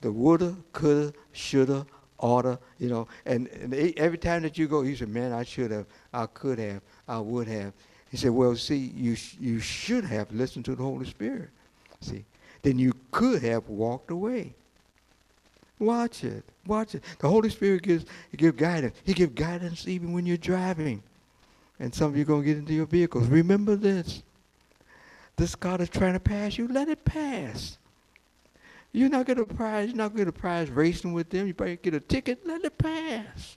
The 0.02 0.12
woulda, 0.12 0.56
coulda, 0.72 1.12
shoulda, 1.32 1.84
oughta, 2.20 2.58
you 2.78 2.88
know. 2.88 3.08
And, 3.26 3.48
and 3.48 3.74
every 3.74 4.18
time 4.18 4.42
that 4.42 4.56
you 4.56 4.68
go, 4.68 4.82
you 4.82 4.94
say, 4.94 5.06
man, 5.06 5.32
I 5.32 5.42
should 5.42 5.70
have, 5.72 5.86
I 6.12 6.26
could 6.26 6.58
have, 6.58 6.82
I 7.08 7.18
would 7.18 7.48
have. 7.48 7.72
He 8.10 8.16
said, 8.16 8.30
well, 8.30 8.56
see, 8.56 8.92
you, 8.94 9.14
sh- 9.16 9.36
you 9.38 9.60
should 9.60 10.04
have 10.04 10.32
listened 10.32 10.64
to 10.66 10.74
the 10.74 10.82
Holy 10.82 11.06
Spirit. 11.06 11.50
See, 12.00 12.24
then 12.62 12.78
you 12.78 12.94
could 13.10 13.42
have 13.42 13.68
walked 13.68 14.10
away. 14.10 14.54
Watch 15.78 16.24
it. 16.24 16.44
Watch 16.66 16.94
it. 16.94 17.04
The 17.18 17.28
Holy 17.28 17.50
Spirit 17.50 17.82
gives, 17.82 18.04
he 18.30 18.36
gives 18.36 18.56
guidance. 18.58 18.96
He 19.04 19.14
gives 19.14 19.32
guidance 19.34 19.86
even 19.86 20.12
when 20.12 20.26
you're 20.26 20.36
driving. 20.36 21.02
And 21.78 21.94
some 21.94 22.10
of 22.10 22.16
you 22.16 22.22
are 22.22 22.26
going 22.26 22.42
to 22.42 22.46
get 22.46 22.58
into 22.58 22.72
your 22.74 22.86
vehicles. 22.86 23.28
Remember 23.28 23.76
this. 23.76 24.22
This 25.36 25.54
God 25.54 25.80
is 25.80 25.88
trying 25.88 26.14
to 26.14 26.20
pass 26.20 26.58
you. 26.58 26.66
Let 26.66 26.88
it 26.88 27.04
pass. 27.04 27.78
You're 28.92 29.10
not 29.10 29.26
going 29.26 29.38
to 29.38 29.44
prize. 29.44 29.88
You're 29.88 29.96
not 29.96 30.16
get 30.16 30.26
a 30.26 30.32
prize 30.32 30.70
racing 30.70 31.12
with 31.12 31.30
them. 31.30 31.46
You 31.46 31.54
probably 31.54 31.76
get 31.76 31.94
a 31.94 32.00
ticket. 32.00 32.44
Let 32.44 32.64
it 32.64 32.76
pass. 32.76 33.56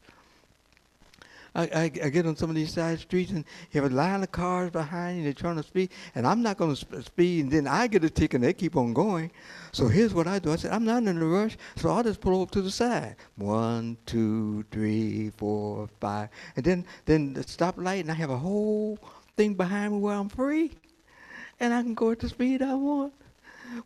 I, 1.54 1.64
I, 1.64 1.84
I 1.84 2.10
get 2.10 2.26
on 2.26 2.36
some 2.36 2.50
of 2.50 2.56
these 2.56 2.74
side 2.74 3.00
streets 3.00 3.32
and 3.32 3.44
you 3.72 3.82
have 3.82 3.92
a 3.92 3.94
line 3.94 4.24
of 4.24 4.32
cars 4.32 4.72
behind 4.72 5.18
you, 5.18 5.24
they're 5.26 5.34
trying 5.34 5.58
to 5.58 5.64
speed, 5.64 5.90
and 6.16 6.26
I'm 6.26 6.42
not 6.42 6.58
going 6.58 6.72
to 6.72 6.76
sp- 6.80 7.04
speed, 7.04 7.44
and 7.44 7.52
then 7.52 7.68
I 7.68 7.88
get 7.88 8.04
a 8.06 8.10
ticket 8.10 8.36
and 8.36 8.44
they 8.44 8.54
keep 8.54 8.78
on 8.78 8.94
going. 8.94 9.32
So 9.74 9.88
here's 9.88 10.14
what 10.14 10.28
I 10.28 10.40
do. 10.40 10.54
I 10.54 10.56
said, 10.56 10.72
I'm 10.72 10.86
not 10.86 11.04
in 11.04 11.18
a 11.18 11.26
rush, 11.26 11.58
so 11.76 11.90
I'll 11.90 12.04
just 12.04 12.22
pull 12.22 12.36
over 12.36 12.52
to 12.52 12.62
the 12.62 12.72
side. 12.72 13.18
One, 13.36 13.98
two, 14.06 14.64
three, 14.72 15.32
four, 15.32 15.90
five. 16.00 16.30
And 16.56 16.66
then, 16.66 16.86
then 17.06 17.34
the 17.34 17.42
stoplight, 17.42 18.02
and 18.02 18.12
I 18.12 18.16
have 18.16 18.30
a 18.30 18.38
whole 18.38 18.98
thing 19.36 19.56
behind 19.56 19.94
me 19.94 20.00
where 20.00 20.16
I'm 20.16 20.30
free, 20.30 20.72
and 21.60 21.74
I 21.74 21.82
can 21.82 21.94
go 21.94 22.12
at 22.12 22.20
the 22.20 22.30
speed 22.30 22.62
I 22.62 22.76
want 22.76 23.14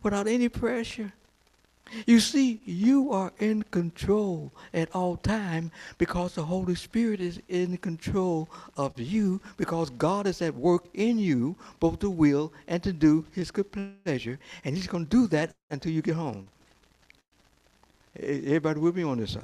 without 0.02 0.28
any 0.28 0.48
pressure. 0.48 1.12
You 2.06 2.18
see, 2.20 2.60
you 2.64 3.12
are 3.12 3.32
in 3.38 3.62
control 3.64 4.52
at 4.74 4.94
all 4.94 5.16
time 5.16 5.70
because 5.98 6.34
the 6.34 6.44
Holy 6.44 6.74
Spirit 6.74 7.20
is 7.20 7.40
in 7.48 7.76
control 7.78 8.48
of 8.76 8.98
you 8.98 9.40
because 9.56 9.90
God 9.90 10.26
is 10.26 10.42
at 10.42 10.54
work 10.54 10.84
in 10.94 11.18
you 11.18 11.56
both 11.78 12.00
to 12.00 12.10
will 12.10 12.52
and 12.66 12.82
to 12.82 12.92
do 12.92 13.24
his 13.32 13.50
good 13.50 13.70
pleasure 14.04 14.38
and 14.64 14.76
he's 14.76 14.88
going 14.88 15.04
to 15.04 15.10
do 15.10 15.26
that 15.28 15.54
until 15.70 15.92
you 15.92 16.02
get 16.02 16.16
home. 16.16 16.48
Everybody 18.18 18.80
with 18.80 18.96
me 18.96 19.04
on 19.04 19.18
this 19.18 19.32
side? 19.32 19.42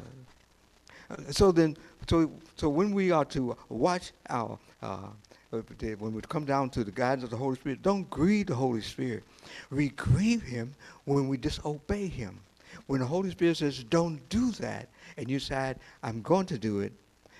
Uh, 1.11 1.17
so 1.31 1.53
then, 1.53 1.77
so, 2.09 2.31
so 2.57 2.69
when 2.69 2.93
we 2.93 3.11
are 3.11 3.25
to 3.27 3.57
watch 3.69 4.13
our 4.31 4.59
uh, 4.83 5.09
when 5.53 6.15
we 6.15 6.23
come 6.23 6.45
down 6.47 6.71
to 6.71 6.83
the 6.83 6.91
guidance 6.91 7.25
of 7.25 7.31
the 7.31 7.37
Holy 7.37 7.57
Spirit, 7.57 7.83
don't 7.83 8.09
grieve 8.09 8.47
the 8.47 8.55
Holy 8.55 8.81
Spirit. 8.81 9.25
We 9.71 9.91
grieve 9.91 10.43
him 10.43 10.75
when 11.05 11.29
we 11.29 11.37
disobey 11.37 12.07
him. 12.07 12.41
When 12.87 13.01
the 13.01 13.07
Holy 13.07 13.31
Spirit 13.31 13.59
says, 13.59 13.85
don't 13.85 14.27
do 14.31 14.51
that, 14.53 14.88
and 15.19 15.29
you 15.29 15.38
decide, 15.38 15.79
I'm 16.03 16.23
going 16.23 16.47
to 16.47 16.59
do 16.59 16.81
it. 16.81 16.93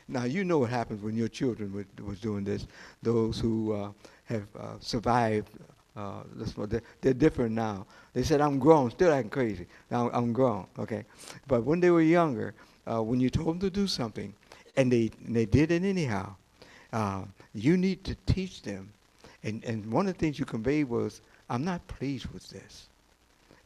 Now, 0.09 0.25
you 0.25 0.45
know 0.45 0.59
what 0.59 0.69
happens 0.69 1.03
when 1.03 1.17
your 1.17 1.29
children 1.29 1.73
were, 1.73 1.87
was 2.05 2.21
doing 2.21 2.45
this. 2.45 2.67
Those 3.03 3.39
who 3.39 3.73
uh, 3.73 3.93
have 4.25 4.47
uh, 4.59 4.75
survived, 4.79 5.49
uh, 5.97 6.23
they're, 6.67 6.83
they're, 7.01 7.15
different 7.15 7.55
now. 7.55 7.87
They 8.13 8.23
said, 8.23 8.43
I'm 8.43 8.59
grown, 8.59 8.91
still 8.91 9.13
acting 9.13 9.31
crazy. 9.31 9.67
Now 9.91 10.11
I'm 10.13 10.35
grown, 10.35 10.67
okay? 10.79 11.07
But 11.47 11.65
when 11.65 11.81
they 11.81 11.91
were 11.91 12.03
younger, 12.03 12.55
uh, 12.91 13.03
when 13.03 13.21
you 13.21 13.31
told 13.31 13.49
them 13.49 13.61
to 13.61 13.71
do 13.71 13.87
something, 13.87 14.35
and 14.77 14.93
they, 14.93 15.11
and 15.25 15.35
they 15.35 15.47
did 15.47 15.71
it 15.71 15.83
anyhow, 15.83 16.35
uh, 16.93 17.23
you 17.55 17.77
need 17.77 18.05
to 18.05 18.17
teach 18.27 18.63
them. 18.63 18.93
And, 19.43 19.65
and 19.65 19.91
one 19.91 20.07
of 20.07 20.15
the 20.15 20.19
things 20.19 20.39
you 20.39 20.45
conveyed 20.45 20.89
was, 20.89 21.21
I'm 21.51 21.65
not 21.65 21.87
pleased 21.89 22.27
with 22.27 22.49
this. 22.49 22.87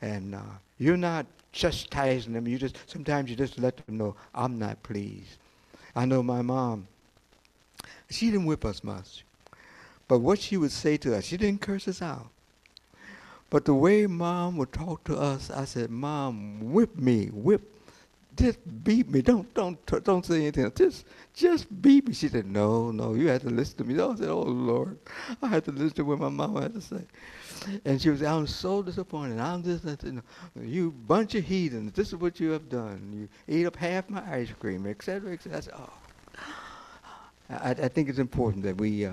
And 0.03 0.35
uh, 0.35 0.41
you're 0.79 0.97
not 0.97 1.27
chastising 1.53 2.33
them. 2.33 2.47
You 2.47 2.59
just 2.59 2.77
sometimes 2.87 3.31
you 3.31 3.37
just 3.37 3.59
let 3.59 3.77
them 3.87 3.97
know, 3.97 4.17
I'm 4.35 4.59
not 4.59 4.83
pleased. 4.83 5.39
I 5.95 6.05
know 6.05 6.23
my 6.23 6.43
mom, 6.43 6.87
she 8.11 8.31
didn't 8.31 8.47
whip 8.47 8.65
us 8.65 8.85
much. 8.85 9.25
But 10.09 10.19
what 10.19 10.39
she 10.39 10.57
would 10.57 10.73
say 10.73 10.97
to 10.99 11.17
us, 11.17 11.25
she 11.25 11.37
didn't 11.37 11.63
curse 11.63 11.89
us 11.89 12.03
out. 12.03 12.29
But 13.49 13.65
the 13.65 13.75
way 13.75 14.07
mom 14.07 14.57
would 14.57 14.73
talk 14.73 15.05
to 15.05 15.17
us, 15.17 15.51
I 15.51 15.65
said, 15.65 15.91
Mom, 15.91 16.73
whip 16.73 16.97
me, 16.97 17.27
whip 17.33 17.63
just 18.37 18.59
beat 18.85 19.09
me. 19.09 19.23
Don't 19.23 19.53
don't 19.55 20.05
don't 20.05 20.25
say 20.25 20.43
anything. 20.43 20.71
Just 20.75 21.07
just 21.35 21.83
beat 21.83 22.07
me. 22.07 22.15
She 22.15 22.29
said, 22.29 22.47
No, 22.47 22.91
no, 22.91 23.15
you 23.15 23.29
have 23.29 23.43
to 23.43 23.51
listen 23.51 23.79
to 23.79 23.85
me. 23.85 23.95
I 23.95 24.15
said, 24.15 24.29
Oh 24.29 24.43
Lord, 24.43 24.99
I 25.43 25.49
had 25.49 25.65
to 25.65 25.73
listen 25.73 25.97
to 25.97 26.03
what 26.05 26.19
my 26.19 26.29
mama 26.29 26.63
had 26.63 26.75
to 26.75 26.81
say. 26.81 27.03
And 27.85 28.01
she 28.01 28.11
was, 28.11 28.23
I'm 28.23 28.47
so 28.47 28.83
disappointed. 28.83 29.41
I'm 29.41 29.63
just, 29.63 29.85
you, 30.61 30.93
bunch 30.93 31.35
of 31.35 31.45
heathens. 31.45 31.93
This 31.93 32.09
is 32.09 32.17
what 32.17 32.39
you 32.39 32.51
have 32.51 32.69
done. 32.69 33.29
You 33.49 33.57
eat 33.57 33.67
up 33.67 33.77
half 33.77 34.09
my 34.11 34.23
ice 34.31 34.53
cream, 34.61 34.87
etc., 34.87 35.33
etc. 35.33 35.57
I 35.57 35.61
said, 35.61 35.75
oh. 35.77 35.91
I, 37.49 37.71
I 37.71 37.89
think 37.89 38.09
it's 38.09 38.19
important 38.19 38.65
that 38.65 38.77
we 38.77 39.07
uh, 39.07 39.13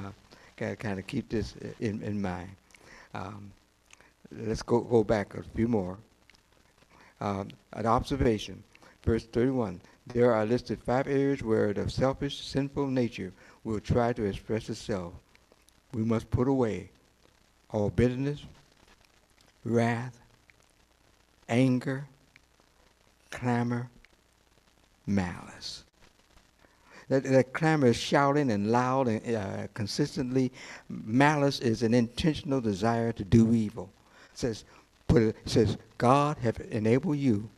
kind 0.57 0.99
of 0.99 1.07
keep 1.07 1.29
this 1.29 1.55
in, 1.79 2.01
in 2.01 2.21
mind. 2.21 2.49
Um, 3.13 3.51
let's 4.31 4.61
go, 4.61 4.81
go 4.81 5.03
back 5.03 5.35
a 5.35 5.43
few 5.55 5.67
more. 5.67 5.97
Um, 7.21 7.49
an 7.73 7.85
observation 7.85 8.63
verse 9.03 9.25
31. 9.25 9.81
There 10.07 10.33
are 10.33 10.45
listed 10.45 10.81
five 10.83 11.07
areas 11.07 11.43
where 11.43 11.73
the 11.73 11.89
selfish, 11.89 12.43
sinful 12.43 12.87
nature 12.87 13.31
will 13.63 13.79
try 13.79 14.13
to 14.13 14.23
express 14.23 14.69
itself. 14.69 15.13
We 15.93 16.03
must 16.03 16.29
put 16.29 16.47
away 16.47 16.89
all 17.69 17.89
bitterness, 17.89 18.43
wrath, 19.63 20.19
anger, 21.47 22.05
clamor, 23.29 23.89
malice. 25.05 25.83
That, 27.09 27.23
that 27.23 27.53
clamor 27.53 27.87
is 27.87 27.97
shouting 27.97 28.51
and 28.51 28.71
loud 28.71 29.07
and 29.07 29.35
uh, 29.35 29.67
consistently. 29.73 30.51
Malice 30.89 31.59
is 31.59 31.83
an 31.83 31.93
intentional 31.93 32.61
desire 32.61 33.11
to 33.11 33.23
do 33.23 33.53
evil. 33.53 33.89
It 34.31 34.37
says, 34.37 34.63
put 35.07 35.21
it, 35.21 35.35
it 35.45 35.49
says, 35.49 35.77
God 35.97 36.37
have 36.39 36.59
enabled 36.71 37.17
you 37.17 37.49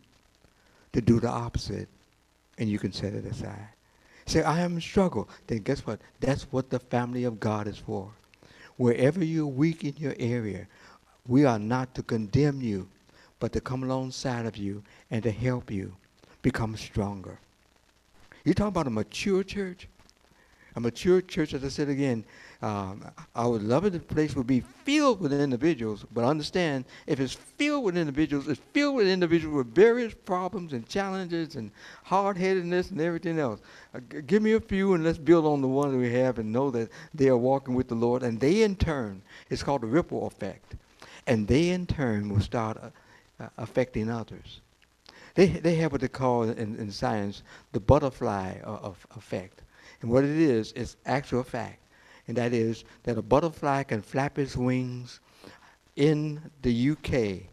to 0.95 1.01
do 1.01 1.19
the 1.19 1.27
opposite, 1.27 1.89
and 2.57 2.69
you 2.69 2.79
can 2.79 2.93
set 2.93 3.13
it 3.13 3.25
aside. 3.25 3.67
Say, 4.25 4.43
I 4.43 4.61
am 4.61 4.75
in 4.75 4.81
struggle. 4.81 5.27
Then 5.45 5.57
guess 5.59 5.85
what? 5.85 5.99
That's 6.21 6.43
what 6.53 6.69
the 6.69 6.79
family 6.79 7.25
of 7.25 7.37
God 7.37 7.67
is 7.67 7.77
for. 7.77 8.09
Wherever 8.77 9.21
you're 9.21 9.45
weak 9.45 9.83
in 9.83 9.93
your 9.97 10.15
area, 10.17 10.67
we 11.27 11.43
are 11.43 11.59
not 11.59 11.93
to 11.95 12.01
condemn 12.01 12.61
you, 12.61 12.87
but 13.41 13.51
to 13.51 13.59
come 13.59 13.83
alongside 13.83 14.45
of 14.45 14.55
you 14.55 14.83
and 15.11 15.21
to 15.23 15.31
help 15.31 15.69
you 15.69 15.93
become 16.41 16.77
stronger. 16.77 17.39
You 18.45 18.53
talk 18.53 18.69
about 18.69 18.87
a 18.87 18.89
mature 18.89 19.43
church? 19.43 19.89
A 20.77 20.79
mature 20.79 21.21
church, 21.21 21.53
as 21.53 21.65
I 21.65 21.67
said 21.67 21.89
again, 21.89 22.23
um, 22.65 23.05
I 23.35 23.45
would 23.45 23.61
love 23.61 23.85
it 23.85 23.93
if 23.93 24.07
the 24.07 24.13
place 24.15 24.35
would 24.35 24.47
be 24.47 24.61
filled 24.61 25.19
with 25.19 25.31
individuals, 25.31 26.03
but 26.11 26.23
understand 26.23 26.85
if 27.05 27.19
it's 27.19 27.35
filled 27.35 27.83
with 27.83 27.95
individuals, 27.95 28.47
it's 28.47 28.59
filled 28.73 28.95
with 28.95 29.07
individuals 29.07 29.55
with 29.55 29.75
various 29.75 30.15
problems 30.15 30.73
and 30.73 30.89
challenges 30.89 31.57
and 31.57 31.69
hard 32.03 32.37
headedness 32.37 32.89
and 32.89 32.99
everything 32.99 33.37
else. 33.37 33.61
Uh, 33.93 33.99
g- 34.11 34.23
give 34.23 34.41
me 34.41 34.53
a 34.53 34.59
few 34.59 34.95
and 34.95 35.03
let's 35.03 35.19
build 35.19 35.45
on 35.45 35.61
the 35.61 35.67
ones 35.67 35.95
we 35.95 36.11
have 36.11 36.39
and 36.39 36.51
know 36.51 36.71
that 36.71 36.89
they 37.13 37.27
are 37.27 37.37
walking 37.37 37.75
with 37.75 37.87
the 37.87 37.93
Lord. 37.93 38.23
And 38.23 38.39
they, 38.39 38.63
in 38.63 38.75
turn, 38.75 39.21
it's 39.51 39.61
called 39.61 39.81
the 39.81 39.87
ripple 39.87 40.25
effect. 40.25 40.75
And 41.27 41.47
they, 41.47 41.69
in 41.69 41.85
turn, 41.85 42.29
will 42.29 42.41
start 42.41 42.77
uh, 42.81 42.89
uh, 43.43 43.49
affecting 43.59 44.09
others. 44.09 44.61
They, 45.35 45.45
they 45.45 45.75
have 45.75 45.91
what 45.91 46.01
they 46.01 46.07
call 46.07 46.49
in, 46.49 46.77
in 46.77 46.89
science 46.89 47.43
the 47.73 47.79
butterfly 47.79 48.57
uh, 48.63 48.69
of 48.81 49.05
effect. 49.15 49.61
And 50.01 50.09
what 50.09 50.23
it 50.23 50.31
is, 50.31 50.71
is 50.71 50.97
actual 51.05 51.43
fact 51.43 51.77
and 52.27 52.37
that 52.37 52.53
is 52.53 52.83
that 53.03 53.17
a 53.17 53.21
butterfly 53.21 53.83
can 53.83 54.01
flap 54.01 54.39
its 54.39 54.55
wings 54.55 55.19
in 55.95 56.41
the 56.61 56.91
UK, 56.91 57.47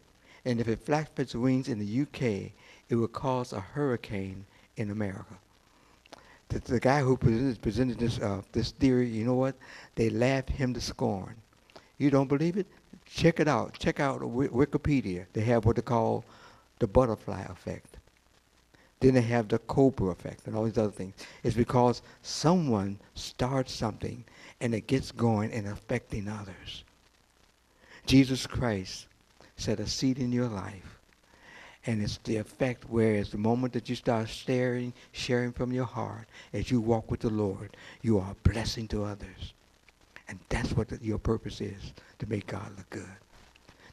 and 0.45 0.59
if 0.59 0.67
it 0.67 0.79
flaps 0.79 1.19
its 1.19 1.35
wings 1.35 1.67
in 1.69 1.79
the 1.79 2.01
UK, 2.01 2.51
it 2.89 2.95
will 2.95 3.07
cause 3.07 3.53
a 3.53 3.59
hurricane 3.59 4.45
in 4.75 4.91
America. 4.91 5.37
The, 6.49 6.59
the 6.59 6.79
guy 6.79 7.01
who 7.01 7.15
presented, 7.15 7.61
presented 7.61 7.99
this, 7.99 8.19
uh, 8.19 8.41
this 8.51 8.71
theory, 8.71 9.07
you 9.07 9.25
know 9.25 9.35
what? 9.35 9.55
They 9.95 10.09
laughed 10.09 10.49
him 10.49 10.73
to 10.73 10.81
scorn. 10.81 11.35
You 11.97 12.09
don't 12.09 12.27
believe 12.27 12.57
it? 12.57 12.67
Check 13.05 13.39
it 13.39 13.47
out. 13.47 13.77
Check 13.79 13.99
out 13.99 14.21
Wikipedia. 14.21 15.25
They 15.33 15.41
have 15.41 15.65
what 15.65 15.75
they 15.77 15.81
call 15.81 16.25
the 16.79 16.87
butterfly 16.87 17.43
effect. 17.49 17.97
Then 18.99 19.13
they 19.15 19.21
have 19.21 19.47
the 19.47 19.59
cobra 19.59 20.11
effect 20.11 20.47
and 20.47 20.55
all 20.55 20.63
these 20.63 20.77
other 20.77 20.91
things. 20.91 21.13
It's 21.43 21.55
because 21.55 22.01
someone 22.21 22.99
starts 23.15 23.73
something 23.73 24.23
and 24.61 24.73
it 24.73 24.87
gets 24.87 25.11
going 25.11 25.51
and 25.51 25.67
affecting 25.67 26.27
others. 26.27 26.83
Jesus 28.05 28.45
Christ 28.47 29.07
set 29.57 29.79
a 29.79 29.87
seed 29.87 30.19
in 30.19 30.31
your 30.31 30.47
life. 30.47 30.99
And 31.85 32.01
it's 32.01 32.17
the 32.23 32.37
effect 32.37 32.89
where 32.89 33.15
it's 33.15 33.31
the 33.31 33.37
moment 33.37 33.73
that 33.73 33.89
you 33.89 33.95
start 33.95 34.29
sharing, 34.29 34.93
sharing 35.11 35.51
from 35.51 35.73
your 35.73 35.85
heart 35.85 36.27
as 36.53 36.71
you 36.71 36.79
walk 36.79 37.11
with 37.11 37.19
the 37.19 37.29
Lord, 37.29 37.75
you 38.01 38.19
are 38.19 38.31
a 38.31 38.49
blessing 38.49 38.87
to 38.89 39.03
others. 39.03 39.53
And 40.29 40.39
that's 40.47 40.71
what 40.71 40.87
the, 40.87 40.97
your 41.01 41.17
purpose 41.17 41.59
is, 41.59 41.93
to 42.19 42.29
make 42.29 42.47
God 42.47 42.71
look 42.77 42.89
good. 42.89 43.17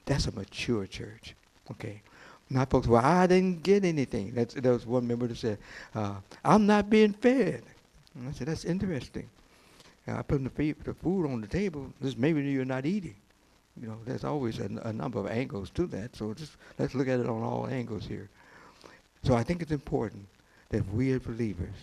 That's 0.07 0.27
a 0.27 0.33
mature 0.33 0.87
church. 0.87 1.35
Okay. 1.73 2.01
Not 2.49 2.71
folks, 2.71 2.87
well, 2.87 3.05
I 3.05 3.27
didn't 3.27 3.63
get 3.63 3.85
anything. 3.85 4.33
That's, 4.35 4.55
there 4.55 4.73
was 4.73 4.87
one 4.87 5.07
member 5.07 5.27
that 5.27 5.37
said, 5.37 5.59
uh, 5.95 6.15
I'm 6.45 6.67
not 6.67 6.91
being 6.91 7.13
fed. 7.13 7.63
And 8.15 8.29
I 8.29 8.33
said, 8.33 8.49
that's 8.49 8.65
interesting. 8.65 9.29
I 10.07 10.23
put 10.23 10.43
the, 10.43 10.95
food 10.95 11.27
on 11.27 11.41
the 11.41 11.47
table, 11.47 11.93
just 12.03 12.19
maybe 12.19 12.43
you're 12.43 12.65
not 12.65 12.87
eating. 12.87 13.17
You 13.81 13.89
know, 13.89 13.99
there's 14.05 14.25
always 14.25 14.59
a, 14.59 14.69
a 14.85 14.93
number 14.93 15.19
of 15.21 15.27
angles 15.27 15.71
to 15.71 15.87
that. 15.89 16.17
So 16.17 16.35
just 16.35 16.53
let's 16.79 16.95
look 16.95 17.09
at 17.09 17.21
it 17.21 17.29
on 17.29 17.43
all 17.43 17.67
angles 17.67 18.07
here. 18.07 18.29
So 19.23 19.35
I 19.35 19.43
think 19.43 19.63
it's 19.63 19.73
important 19.73 20.27
that 20.71 20.87
we 20.93 21.13
as 21.13 21.21
believers 21.21 21.75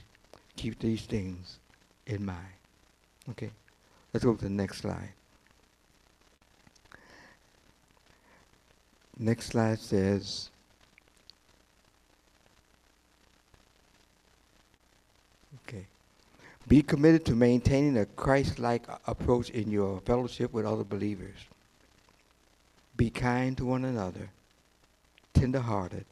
keep 0.55 0.79
these 0.79 1.03
things 1.03 1.59
in 2.05 2.25
mind. 2.25 2.39
Okay, 3.29 3.51
let's 4.13 4.23
go 4.23 4.33
to 4.33 4.43
the 4.43 4.49
next 4.49 4.79
slide. 4.79 5.13
Next 9.19 9.47
slide 9.47 9.79
says, 9.79 10.49
okay, 15.67 15.85
Be 16.67 16.81
committed 16.81 17.25
to 17.25 17.35
maintaining 17.35 17.97
a 17.97 18.05
Christ 18.05 18.59
like 18.59 18.83
approach 19.05 19.49
in 19.51 19.71
your 19.71 20.01
fellowship 20.01 20.51
with 20.51 20.65
other 20.65 20.83
believers. 20.83 21.37
Be 22.97 23.09
kind 23.09 23.55
to 23.57 23.65
one 23.65 23.85
another, 23.85 24.29
tender 25.33 25.59
hearted, 25.59 26.05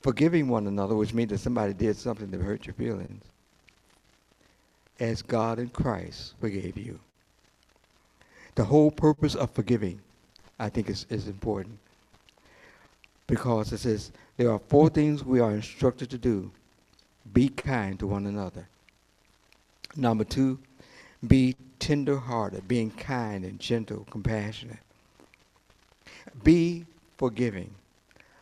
forgiving 0.00 0.48
one 0.48 0.66
another, 0.66 0.94
which 0.94 1.14
means 1.14 1.30
that 1.30 1.38
somebody 1.38 1.72
did 1.72 1.96
something 1.96 2.30
that 2.30 2.40
hurt 2.40 2.66
your 2.66 2.74
feelings, 2.74 3.24
as 5.00 5.22
God 5.22 5.58
in 5.58 5.68
Christ 5.68 6.34
forgave 6.40 6.76
you. 6.76 7.00
The 8.54 8.64
whole 8.64 8.90
purpose 8.90 9.34
of 9.34 9.50
forgiving, 9.50 10.00
I 10.58 10.68
think, 10.68 10.88
is, 10.88 11.06
is 11.10 11.26
important. 11.26 11.78
Because 13.26 13.72
it 13.72 13.78
says 13.78 14.12
there 14.36 14.52
are 14.52 14.60
four 14.68 14.88
things 14.88 15.24
we 15.24 15.40
are 15.40 15.50
instructed 15.50 16.10
to 16.10 16.18
do 16.18 16.50
be 17.32 17.48
kind 17.48 17.98
to 17.98 18.06
one 18.06 18.26
another. 18.26 18.68
Number 19.96 20.24
two, 20.24 20.58
be 21.26 21.56
tender 21.78 22.16
hearted, 22.16 22.68
being 22.68 22.90
kind 22.90 23.44
and 23.44 23.58
gentle, 23.58 24.06
compassionate. 24.10 24.78
Be 26.42 26.84
forgiving, 27.16 27.70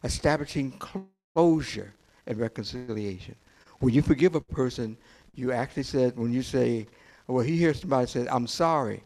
establishing 0.02 0.72
closure 1.34 1.92
and 2.26 2.38
reconciliation. 2.38 3.36
When 3.78 3.94
you 3.94 4.02
forgive 4.02 4.34
a 4.34 4.40
person, 4.40 4.96
you 5.34 5.52
actually 5.52 5.82
said, 5.84 6.16
when 6.16 6.32
you 6.32 6.42
say, 6.42 6.86
well, 7.26 7.44
he 7.44 7.56
hears 7.56 7.80
somebody 7.80 8.06
say, 8.06 8.26
I'm 8.30 8.46
sorry. 8.46 9.02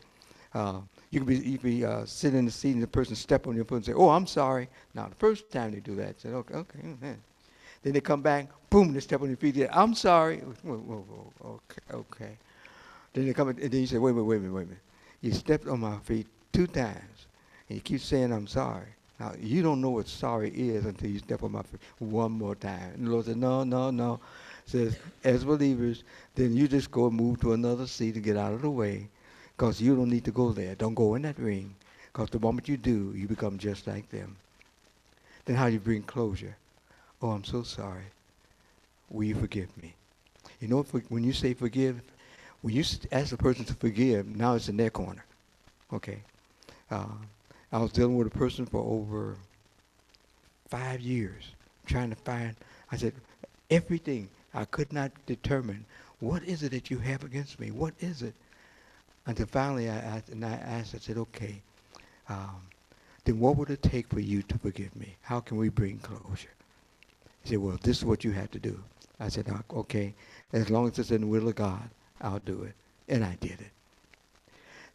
Uh, 0.55 0.81
you 1.11 1.21
can 1.21 1.27
be, 1.27 1.37
you 1.37 1.59
can 1.59 1.71
be 1.71 1.85
uh, 1.85 2.05
sitting 2.05 2.39
in 2.39 2.45
the 2.47 2.51
seat 2.51 2.73
and 2.73 2.83
the 2.83 2.87
person 2.87 3.15
step 3.15 3.47
on 3.47 3.55
your 3.55 3.65
foot 3.65 3.77
and 3.77 3.85
say, 3.85 3.93
oh, 3.93 4.09
I'm 4.11 4.27
sorry. 4.27 4.69
Now, 4.95 5.09
the 5.09 5.15
first 5.15 5.51
time 5.51 5.73
they 5.73 5.81
do 5.81 5.95
that, 5.97 6.21
said, 6.21 6.33
okay, 6.33 6.55
okay. 6.55 7.17
Then 7.83 7.93
they 7.93 8.01
come 8.01 8.23
back, 8.23 8.49
boom, 8.71 8.93
they 8.93 9.01
step 9.01 9.23
on 9.23 9.29
your 9.29 9.37
feet. 9.37 9.57
Say, 9.57 9.69
I'm 9.71 9.95
sorry. 9.95 10.39
Whoa, 10.39 10.77
whoa, 10.77 11.05
whoa, 11.09 11.61
okay, 11.71 11.97
okay. 11.97 12.39
Then 13.13 13.27
they 13.27 13.33
come, 13.33 13.49
and 13.49 13.59
then 13.59 13.81
you 13.81 13.87
say, 13.87 13.99
wait 13.99 14.11
a 14.11 14.15
minute, 14.15 14.27
wait 14.27 14.37
a 14.37 14.41
minute, 14.41 14.55
wait 14.55 14.63
a 14.63 14.67
minute. 14.67 14.83
You 15.21 15.33
stepped 15.33 15.67
on 15.67 15.81
my 15.81 15.99
feet 15.99 16.27
two 16.53 16.67
times, 16.67 17.27
and 17.69 17.77
you 17.77 17.81
keep 17.81 18.01
saying, 18.01 18.33
I'm 18.33 18.47
sorry. 18.47 18.89
Now, 19.19 19.33
you 19.41 19.63
don't 19.63 19.81
know 19.81 19.91
what 19.91 20.07
sorry 20.07 20.51
is 20.51 20.85
until 20.85 21.11
you 21.11 21.19
step 21.19 21.43
on 21.43 21.53
my 21.53 21.63
feet 21.63 21.81
one 21.99 22.33
more 22.33 22.55
time. 22.55 22.93
And 22.95 23.07
the 23.07 23.11
Lord 23.11 23.27
said, 23.27 23.37
no, 23.37 23.65
no, 23.65 23.91
no. 23.91 24.21
Says, 24.65 24.97
as 25.25 25.45
believers, 25.45 26.05
then 26.35 26.55
you 26.55 26.69
just 26.69 26.91
go 26.91 27.07
and 27.07 27.17
move 27.17 27.41
to 27.41 27.55
another 27.55 27.87
seat 27.87 28.15
and 28.15 28.25
get 28.25 28.37
out 28.37 28.53
of 28.53 28.63
the 28.63 28.71
way 28.71 29.09
because 29.57 29.81
you 29.81 29.97
don't 29.97 30.11
need 30.11 30.25
to 30.25 30.31
go 30.31 30.53
there. 30.53 30.75
Don't 30.77 30.95
go 30.95 31.17
in 31.17 31.23
that 31.23 31.39
ring 31.39 31.75
because 32.13 32.31
the 32.31 32.39
moment 32.39 32.69
you 32.69 32.77
do, 32.77 33.13
you 33.17 33.27
become 33.27 33.59
just 33.59 33.87
like 33.87 34.09
them. 34.11 34.37
Then 35.47 35.57
how 35.57 35.67
do 35.67 35.73
you 35.73 35.81
bring 35.81 36.03
closure? 36.03 36.57
Oh, 37.21 37.31
I'm 37.31 37.45
so 37.45 37.63
sorry. 37.63 38.05
Will 39.11 39.25
you 39.25 39.35
forgive 39.35 39.77
me? 39.83 39.95
You 40.61 40.69
know, 40.69 40.83
when 41.09 41.25
you 41.25 41.33
say 41.33 41.55
forgive, 41.55 42.01
when 42.63 42.75
you 42.75 42.85
ask 43.13 43.31
the 43.31 43.37
person 43.37 43.65
to 43.65 43.75
forgive, 43.75 44.27
now 44.27 44.55
it's 44.55 44.69
in 44.69 44.77
their 44.77 44.91
corner. 44.91 45.25
Okay. 45.93 46.21
Uh, 46.91 47.07
I 47.73 47.79
was 47.79 47.93
dealing 47.93 48.17
with 48.17 48.27
a 48.27 48.39
person 48.39 48.67
for 48.67 48.81
over 48.81 49.37
five 50.69 51.01
years, 51.01 51.53
trying 51.87 52.11
to 52.11 52.17
find, 52.17 52.55
I 52.91 52.97
said, 52.97 53.15
everything. 53.71 54.29
I 54.55 54.65
could 54.65 54.93
not 54.93 55.13
determine 55.27 55.85
what 56.21 56.43
is 56.43 56.63
it 56.63 56.73
that 56.73 56.91
you 56.91 56.99
have 56.99 57.23
against 57.23 57.61
me? 57.61 57.71
What 57.71 57.95
is 58.01 58.23
it? 58.23 58.35
Until 59.27 59.47
finally 59.47 59.91
I 59.91 59.97
asked, 59.97 60.31
and 60.31 60.45
I 60.45 60.55
asked, 60.55 60.95
I 60.95 60.99
said, 60.99 61.19
okay, 61.19 61.61
um, 62.29 62.63
then 63.25 63.39
what 63.39 63.57
would 63.57 63.71
it 63.71 63.83
take 63.83 64.09
for 64.09 64.21
you 64.21 64.43
to 64.43 64.59
forgive 64.59 64.95
me? 64.97 65.17
How 65.23 65.41
can 65.41 65.59
we 65.59 65.69
bring 65.69 65.99
closure? 65.99 66.49
He 67.49 67.55
said, 67.55 67.63
well, 67.63 67.79
this 67.83 67.97
is 67.97 68.05
what 68.05 68.25
you 68.25 68.33
have 68.33 68.51
to 68.51 68.59
do. 68.59 68.79
I 69.19 69.29
said, 69.31 69.47
okay, 69.73 70.15
as 70.53 70.69
long 70.69 70.87
as 70.87 70.99
it's 70.99 71.11
in 71.11 71.23
the 71.23 71.27
will 71.27 71.49
of 71.49 71.55
God, 71.55 71.89
I'll 72.21 72.41
do 72.41 72.65
it. 72.65 72.75
And 73.09 73.25
I 73.25 73.39
did 73.41 73.53
it. 73.53 73.71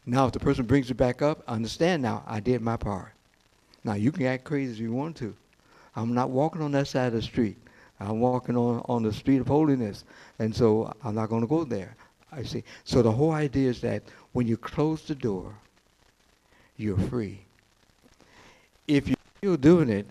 Now, 0.06 0.28
if 0.28 0.34
the 0.34 0.40
person 0.40 0.66
brings 0.66 0.92
it 0.92 0.94
back 0.94 1.24
up, 1.24 1.42
understand 1.48 2.04
now, 2.04 2.24
I 2.28 2.40
did 2.40 2.62
my 2.62 2.78
part. 2.78 3.12
Now, 3.84 3.96
you 3.96 4.12
can 4.12 4.28
act 4.28 4.44
crazy 4.44 4.72
if 4.74 4.80
you 4.80 4.94
want 4.94 5.18
to. 5.18 5.36
I'm 5.96 6.14
not 6.14 6.30
walking 6.30 6.62
on 6.62 6.72
that 6.74 6.88
side 6.88 7.08
of 7.08 7.14
the 7.14 7.24
street. 7.24 7.58
I'm 8.00 8.20
walking 8.20 8.56
on, 8.56 8.86
on 8.86 9.02
the 9.02 9.14
street 9.14 9.40
of 9.40 9.48
holiness. 9.48 10.04
And 10.38 10.56
so 10.56 10.94
I'm 11.04 11.16
not 11.16 11.30
going 11.30 11.42
to 11.42 11.48
go 11.48 11.64
there. 11.64 11.96
I 12.32 12.44
see. 12.44 12.64
So 12.84 13.02
the 13.02 13.12
whole 13.12 13.32
idea 13.32 13.68
is 13.68 13.82
that 13.82 14.04
when 14.34 14.46
you 14.46 14.58
close 14.58 15.02
the 15.02 15.16
door, 15.16 15.56
you're 16.78 17.00
free. 17.00 17.40
If 18.88 19.08
you're 19.08 19.18
still 19.40 19.58
doing 19.58 19.90
it, 19.90 20.06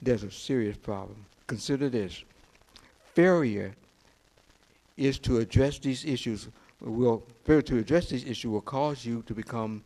there's 0.00 0.22
a 0.22 0.30
serious 0.30 0.76
problem. 0.76 1.16
Consider 1.46 1.88
this. 1.88 2.24
Failure 3.14 3.74
is 4.96 5.18
to 5.20 5.38
address 5.38 5.78
these 5.78 6.04
issues 6.04 6.48
will 6.80 7.24
fail 7.44 7.62
to 7.62 7.78
address 7.78 8.10
this 8.10 8.24
issue 8.24 8.50
will 8.50 8.60
cause 8.60 9.04
you 9.04 9.22
to 9.26 9.34
become 9.34 9.82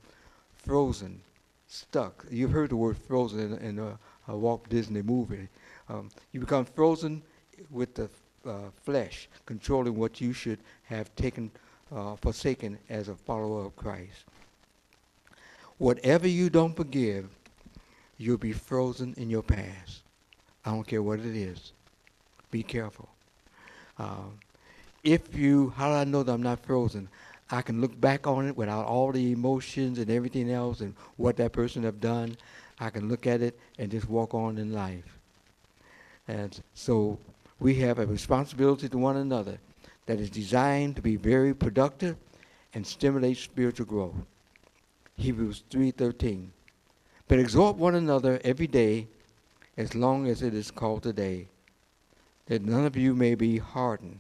frozen, 0.57 1.21
stuck. 1.67 2.25
You've 2.31 2.51
heard 2.51 2.71
the 2.71 2.77
word 2.77 2.99
frozen 2.99 3.53
in, 3.53 3.59
in 3.59 3.79
a, 3.79 3.99
a 4.27 4.37
Walt 4.37 4.69
Disney 4.69 5.03
movie. 5.03 5.49
Um, 5.89 6.11
you 6.33 6.41
become 6.41 6.65
frozen 6.65 7.23
with 7.71 7.95
the 7.95 8.09
uh, 8.47 8.71
flesh, 8.83 9.29
controlling 9.47 9.97
what 9.97 10.21
you 10.21 10.33
should 10.33 10.59
have 10.85 11.15
taken, 11.17 11.51
uh, 11.95 12.17
forsaken 12.17 12.79
as 12.89 13.09
a 13.09 13.15
follower 13.15 13.67
of 13.67 13.77
Christ. 13.77 14.25
Whatever 15.79 16.27
you 16.27 16.51
don't 16.51 16.77
forgive, 16.77 17.29
you'll 18.17 18.39
be 18.39 18.53
frozen 18.53 19.15
in 19.17 19.31
your 19.31 19.43
past. 19.43 20.03
I 20.65 20.71
don't 20.71 20.87
care 20.87 21.03
what 21.03 21.21
it 21.21 21.37
is. 21.37 21.73
Be 22.51 22.63
careful. 22.63 23.09
Um, 23.99 24.39
if 25.03 25.35
you, 25.35 25.73
how 25.77 25.89
do 25.89 25.95
I 25.95 26.05
know 26.05 26.23
that 26.23 26.33
I'm 26.33 26.43
not 26.43 26.61
frozen? 26.61 27.09
I 27.51 27.63
can 27.63 27.81
look 27.81 27.99
back 27.99 28.27
on 28.27 28.47
it 28.47 28.57
without 28.57 28.87
all 28.87 29.11
the 29.11 29.33
emotions 29.33 29.99
and 29.99 30.11
everything 30.11 30.51
else 30.51 30.81
and 30.81 30.95
what 31.17 31.37
that 31.37 31.53
person 31.53 31.83
have 31.85 32.01
done. 32.01 32.37
I 32.79 32.91
can 32.91 33.09
look 33.09 33.27
at 33.27 33.41
it 33.41 33.59
and 33.79 33.91
just 33.91 34.09
walk 34.09 34.35
on 34.35 34.59
in 34.59 34.73
life. 34.73 35.19
And 36.27 36.59
so 36.75 37.19
we 37.59 37.77
have 37.77 37.99
a 37.99 38.07
responsibility 38.07 38.89
to 38.89 38.99
one 38.99 39.17
another 39.17 39.59
that 40.07 40.21
is 40.21 40.31
designed 40.31 40.97
to 40.97 41.03
be 41.03 41.17
very 41.17 41.55
productive 41.55 42.17
and 42.75 42.87
stimulate 42.87 43.39
spiritual 43.39 43.87
growth. 43.87 44.15
Hebrews 45.17 45.65
3:13. 45.71 46.51
But 47.27 47.39
exhort 47.39 47.77
one 47.77 47.95
another 47.95 48.41
every 48.45 48.67
day 48.67 49.09
as 49.79 49.95
long 49.95 50.27
as 50.27 50.43
it 50.43 50.53
is 50.53 50.73
called 50.73 51.05
today, 51.05 51.47
that 52.47 52.63
none 52.63 52.85
of 52.85 52.97
you 52.97 53.15
may 53.15 53.37
be 53.37 53.59
hardened 53.59 54.19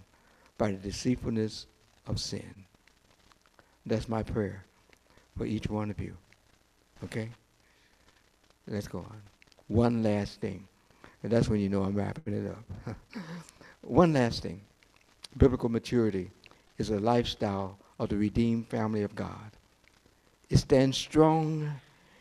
by 0.57 0.71
the 0.71 0.77
deceitfulness 0.77 1.66
of 2.07 2.21
sin. 2.21 2.55
That's 3.85 4.09
my 4.09 4.23
prayer 4.23 4.64
for 5.37 5.44
each 5.44 5.66
one 5.68 5.90
of 5.90 6.01
you. 6.01 6.16
Okay? 7.05 7.31
Let's 8.68 8.87
go 8.87 8.99
on. 8.99 9.21
One 9.66 10.03
last 10.03 10.40
thing. 10.40 10.66
And 11.25 11.33
that's 11.33 11.49
when 11.49 11.59
you 11.59 11.68
know 11.68 11.83
I'm 11.83 11.97
wrapping 11.97 12.35
it 12.35 12.51
up. 12.51 12.94
one 13.83 14.12
last 14.12 14.42
thing. 14.42 14.61
Biblical 15.37 15.68
maturity 15.68 16.31
is 16.79 16.90
a 16.90 17.01
lifestyle 17.01 17.79
of 17.99 18.11
the 18.11 18.16
redeemed 18.16 18.68
family 18.68 19.03
of 19.03 19.16
God. 19.16 19.51
It 20.51 20.59
stands 20.59 20.97
strong 20.97 21.81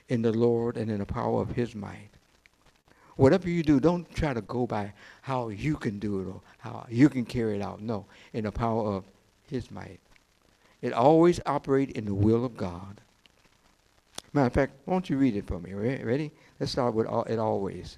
in 0.10 0.24
the 0.24 0.32
Lord 0.32 0.76
and 0.76 0.90
in 0.90 0.98
the 0.98 1.06
power 1.06 1.40
of 1.42 1.52
his 1.52 1.76
might. 1.76 2.17
Whatever 3.18 3.50
you 3.50 3.64
do, 3.64 3.80
don't 3.80 4.10
try 4.16 4.34
to 4.34 4.42
go 4.42 4.68
by 4.68 4.94
how 5.22 5.50
you 5.50 5.76
can 5.76 5.98
do 5.98 6.22
it 6.22 6.28
or 6.28 6.42
how 6.60 6.86
you 6.88 7.10
can 7.10 7.26
carry 7.26 7.56
it 7.56 7.64
out. 7.64 7.82
No, 7.82 8.06
in 8.34 8.46
the 8.46 8.52
power 8.52 8.94
of 8.94 9.06
His 9.50 9.72
might. 9.72 10.00
It 10.84 10.94
always 10.94 11.40
operates 11.48 11.94
in 11.94 12.06
the 12.06 12.14
will 12.14 12.46
of 12.46 12.56
God. 12.56 13.02
Matter 14.34 14.48
of 14.48 14.54
fact, 14.54 14.74
won't 14.86 15.10
you 15.10 15.18
read 15.18 15.36
it 15.36 15.48
for 15.48 15.60
me? 15.60 15.74
Ready? 15.74 16.32
Let's 16.60 16.72
start 16.72 16.94
with 16.94 17.08
all, 17.08 17.24
it 17.24 17.40
always. 17.40 17.98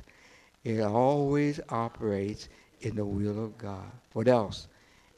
It 0.64 0.80
always 0.80 1.60
operates 1.68 2.48
in 2.80 2.96
the 2.96 3.06
will 3.06 3.44
of 3.44 3.58
God. 3.58 3.92
What 4.14 4.30
else? 4.30 4.70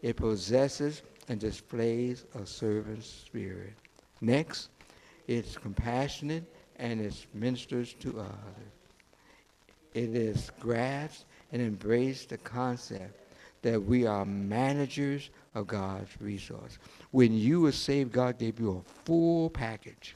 It 0.01 0.15
possesses 0.15 1.03
and 1.29 1.39
displays 1.39 2.25
a 2.33 2.43
servant 2.43 3.03
spirit. 3.03 3.73
Next, 4.19 4.69
it's 5.27 5.57
compassionate 5.57 6.43
and 6.77 6.99
it 6.99 7.27
ministers 7.35 7.93
to 7.99 8.19
others 8.21 8.71
it 9.93 10.15
is 10.15 10.51
grasped 10.59 11.25
and 11.51 11.61
embraced 11.61 12.29
the 12.29 12.37
concept 12.37 13.17
that 13.61 13.81
we 13.81 14.05
are 14.05 14.25
managers 14.25 15.29
of 15.53 15.67
God's 15.67 16.09
resource. 16.19 16.79
When 17.11 17.33
you 17.33 17.61
were 17.61 17.71
saved, 17.71 18.11
God 18.11 18.39
gave 18.39 18.59
you 18.59 18.83
a 18.83 18.93
full 19.05 19.49
package. 19.49 20.15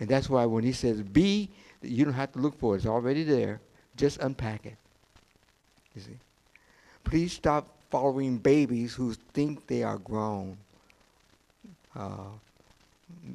And 0.00 0.08
that's 0.08 0.30
why 0.30 0.46
when 0.46 0.64
he 0.64 0.72
says 0.72 1.02
be, 1.02 1.50
you 1.82 2.04
don't 2.04 2.14
have 2.14 2.32
to 2.32 2.38
look 2.38 2.58
for 2.58 2.74
it. 2.74 2.78
It's 2.78 2.86
already 2.86 3.24
there. 3.24 3.60
Just 3.96 4.18
unpack 4.20 4.64
it. 4.64 4.76
You 5.94 6.00
see? 6.00 6.18
Please 7.04 7.32
stop 7.32 7.68
following 7.90 8.38
babies 8.38 8.94
who 8.94 9.14
think 9.32 9.66
they 9.66 9.82
are 9.82 9.98
grown 9.98 10.56
uh, 11.96 12.28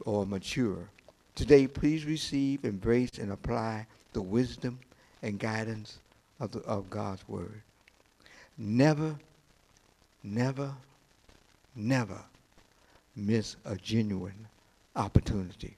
or 0.05 0.25
mature. 0.25 0.89
Today, 1.35 1.67
please 1.67 2.05
receive, 2.05 2.63
embrace, 2.63 3.17
and 3.17 3.31
apply 3.31 3.87
the 4.13 4.21
wisdom 4.21 4.79
and 5.23 5.39
guidance 5.39 5.97
of, 6.39 6.51
the, 6.51 6.59
of 6.59 6.89
God's 6.91 7.27
word. 7.27 7.61
Never, 8.57 9.15
never, 10.23 10.75
never 11.75 12.19
miss 13.15 13.55
a 13.65 13.75
genuine 13.77 14.47
opportunity. 14.95 15.75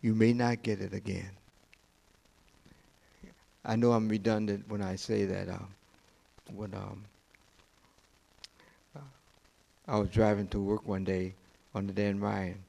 You 0.00 0.14
may 0.14 0.32
not 0.32 0.62
get 0.62 0.80
it 0.80 0.92
again. 0.92 1.30
I 3.64 3.76
know 3.76 3.92
I'm 3.92 4.08
redundant 4.08 4.64
when 4.68 4.82
I 4.82 4.96
say 4.96 5.24
that. 5.26 5.48
Um, 5.48 5.68
when 6.54 6.72
um, 6.74 7.04
uh, 8.94 9.00
I 9.88 9.98
was 9.98 10.08
driving 10.10 10.46
to 10.48 10.60
work 10.60 10.86
one 10.86 11.02
day 11.02 11.34
on 11.74 11.88
the 11.88 11.92
Dan 11.92 12.20
Ryan, 12.20 12.62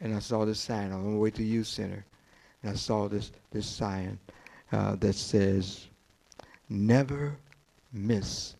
and 0.00 0.14
I 0.14 0.18
saw 0.18 0.44
this 0.44 0.58
sign. 0.58 0.90
On 0.90 1.12
the 1.12 1.18
way 1.18 1.30
to 1.30 1.44
youth 1.44 1.68
center, 1.68 2.04
and 2.62 2.72
I 2.72 2.74
saw 2.74 3.08
this 3.08 3.32
this 3.50 3.66
sign 3.66 4.18
uh, 4.70 4.96
that 4.96 5.14
says, 5.14 5.86
"Never 6.68 7.36
miss 7.92 8.54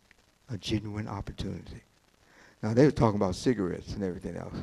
a 0.50 0.58
genuine 0.58 1.08
opportunity." 1.08 1.82
Now 2.62 2.74
they 2.74 2.84
were 2.84 2.92
talking 2.92 3.16
about 3.16 3.34
cigarettes 3.34 3.92
and 3.94 4.02
everything 4.02 4.36
else, 4.36 4.54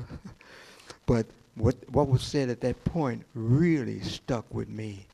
but 1.06 1.26
what 1.56 1.76
what 1.90 2.08
was 2.08 2.24
said 2.24 2.50
at 2.50 2.62
that 2.62 2.84
point 2.86 3.24
really 3.34 4.02
stuck 4.02 4.46
with 4.54 4.70
me. 4.70 5.06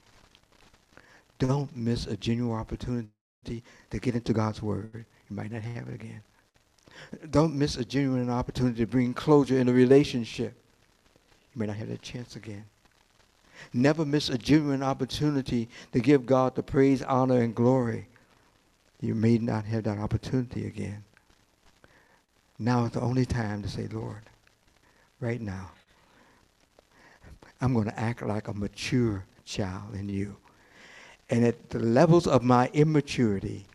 Don't 1.39 1.75
miss 1.75 2.07
a 2.07 2.15
genuine 2.15 2.59
opportunity 2.59 3.09
to 3.89 3.99
get 3.99 4.15
into 4.15 4.33
God's 4.33 4.61
Word. 4.61 5.05
You 5.29 5.35
might 5.35 5.51
not 5.51 5.61
have 5.61 5.89
it 5.89 5.95
again. 5.95 6.21
Don't 7.29 7.55
miss 7.55 7.77
a 7.77 7.83
genuine 7.85 8.29
opportunity 8.29 8.77
to 8.77 8.87
bring 8.87 9.13
closure 9.13 9.59
in 9.59 9.67
a 9.67 9.73
relationship. 9.73 10.53
You 11.53 11.59
may 11.59 11.65
not 11.67 11.75
have 11.75 11.89
that 11.89 12.01
chance 12.01 12.35
again. 12.35 12.63
Never 13.73 14.05
miss 14.05 14.29
a 14.29 14.37
genuine 14.37 14.83
opportunity 14.83 15.69
to 15.91 15.99
give 15.99 16.25
God 16.25 16.55
the 16.55 16.63
praise, 16.63 17.01
honor, 17.01 17.41
and 17.41 17.53
glory. 17.53 18.07
You 19.01 19.15
may 19.15 19.37
not 19.37 19.65
have 19.65 19.83
that 19.83 19.97
opportunity 19.97 20.67
again. 20.67 21.03
Now 22.57 22.85
is 22.85 22.91
the 22.91 23.01
only 23.01 23.25
time 23.25 23.61
to 23.63 23.69
say, 23.69 23.87
Lord, 23.87 24.21
right 25.19 25.41
now, 25.41 25.71
I'm 27.61 27.73
going 27.73 27.85
to 27.85 27.99
act 27.99 28.21
like 28.21 28.47
a 28.47 28.53
mature 28.53 29.25
child 29.43 29.93
in 29.93 30.09
you. 30.09 30.35
And 31.29 31.45
at 31.45 31.69
the 31.69 31.79
levels 31.79 32.27
of 32.27 32.43
my 32.43 32.69
immaturity, 32.73 33.65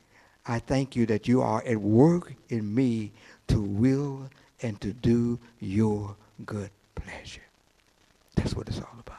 I 0.46 0.58
thank 0.58 0.96
you 0.96 1.06
that 1.06 1.28
you 1.28 1.42
are 1.42 1.62
at 1.66 1.76
work 1.76 2.32
in 2.48 2.74
me 2.74 3.12
to 3.48 3.60
will 3.60 4.28
and 4.62 4.80
to 4.80 4.92
do 4.92 5.38
your 5.58 6.14
good 6.46 6.70
pleasure. 6.94 7.42
That's 8.36 8.54
what 8.54 8.68
it's 8.68 8.78
all 8.78 8.96
about. 8.98 9.09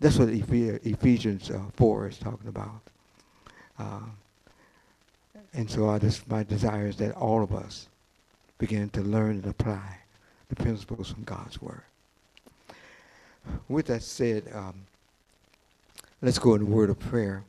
That's 0.00 0.16
what 0.16 0.30
Ephesians 0.30 1.50
uh, 1.50 1.60
4 1.76 2.08
is 2.08 2.18
talking 2.18 2.48
about. 2.48 2.80
Uh, 3.78 4.00
and 5.52 5.70
so 5.70 5.90
I 5.90 5.98
just, 5.98 6.28
my 6.28 6.42
desire 6.42 6.86
is 6.88 6.96
that 6.96 7.14
all 7.14 7.42
of 7.42 7.54
us 7.54 7.88
begin 8.58 8.88
to 8.90 9.02
learn 9.02 9.32
and 9.32 9.46
apply 9.46 9.98
the 10.48 10.56
principles 10.56 11.10
from 11.10 11.24
God's 11.24 11.60
Word. 11.60 11.82
With 13.68 13.86
that 13.86 14.02
said, 14.02 14.44
um, 14.54 14.86
Let's 16.22 16.38
go 16.38 16.54
in 16.54 16.60
a 16.60 16.66
word 16.66 16.90
of 16.90 16.98
prayer. 16.98 17.44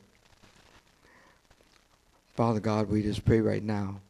Father 2.34 2.58
God, 2.58 2.88
we 2.88 3.02
just 3.02 3.22
pray 3.22 3.38
right 3.42 3.62
now 3.62 4.00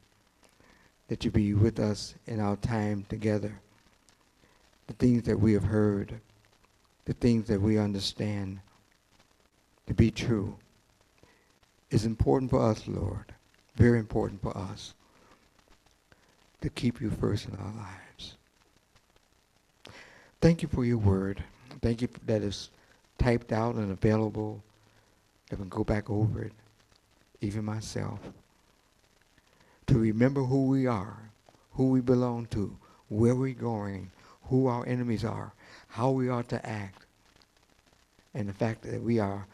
that 1.09 1.25
you 1.25 1.33
be 1.33 1.53
with 1.53 1.81
us 1.81 2.15
in 2.29 2.39
our 2.39 2.55
time 2.55 3.05
together. 3.09 3.59
The 4.87 4.93
things 4.93 5.25
that 5.25 5.41
we 5.41 5.53
have 5.55 5.65
heard, 5.65 6.21
the 7.05 7.13
things 7.15 7.49
that 7.49 7.61
we 7.61 7.79
understand 7.79 8.61
to 9.87 9.95
be 9.95 10.11
true 10.11 10.57
is 11.91 12.05
important 12.05 12.51
for 12.51 12.61
us, 12.61 12.87
Lord. 12.87 13.33
Very 13.77 13.99
important 13.99 14.41
for 14.43 14.57
us 14.57 14.95
to 16.61 16.71
keep 16.71 17.01
you 17.01 17.11
first 17.11 17.49
in 17.49 17.57
our 17.57 17.73
lives. 17.75 18.37
Thank 20.41 20.63
you 20.63 20.69
for 20.69 20.85
your 20.85 20.99
word. 20.99 21.43
Thank 21.81 22.03
you 22.03 22.09
that 22.27 22.43
it's 22.43 22.71
typed 23.19 23.53
out 23.53 23.75
and 23.75 23.93
available 23.93 24.63
that 25.49 25.57
can 25.57 25.69
go 25.69 25.85
back 25.85 26.09
over 26.09 26.43
it, 26.43 26.53
even 27.41 27.65
myself, 27.65 28.19
to 29.87 29.99
remember 29.99 30.43
who 30.43 30.67
we 30.67 30.87
are, 30.87 31.31
who 31.73 31.89
we 31.89 32.01
belong 32.01 32.47
to, 32.47 32.77
where 33.09 33.35
we're 33.35 33.55
going, 33.55 34.11
who 34.45 34.67
our 34.67 34.87
enemies 34.87 35.25
are, 35.25 35.53
how 35.93 36.11
we 36.11 36.29
are 36.29 36.43
to 36.45 36.67
act, 36.67 37.05
and 38.35 38.49
the 38.49 38.53
fact 38.53 38.83
that 38.83 39.03
we 39.03 39.19
are 39.19 39.47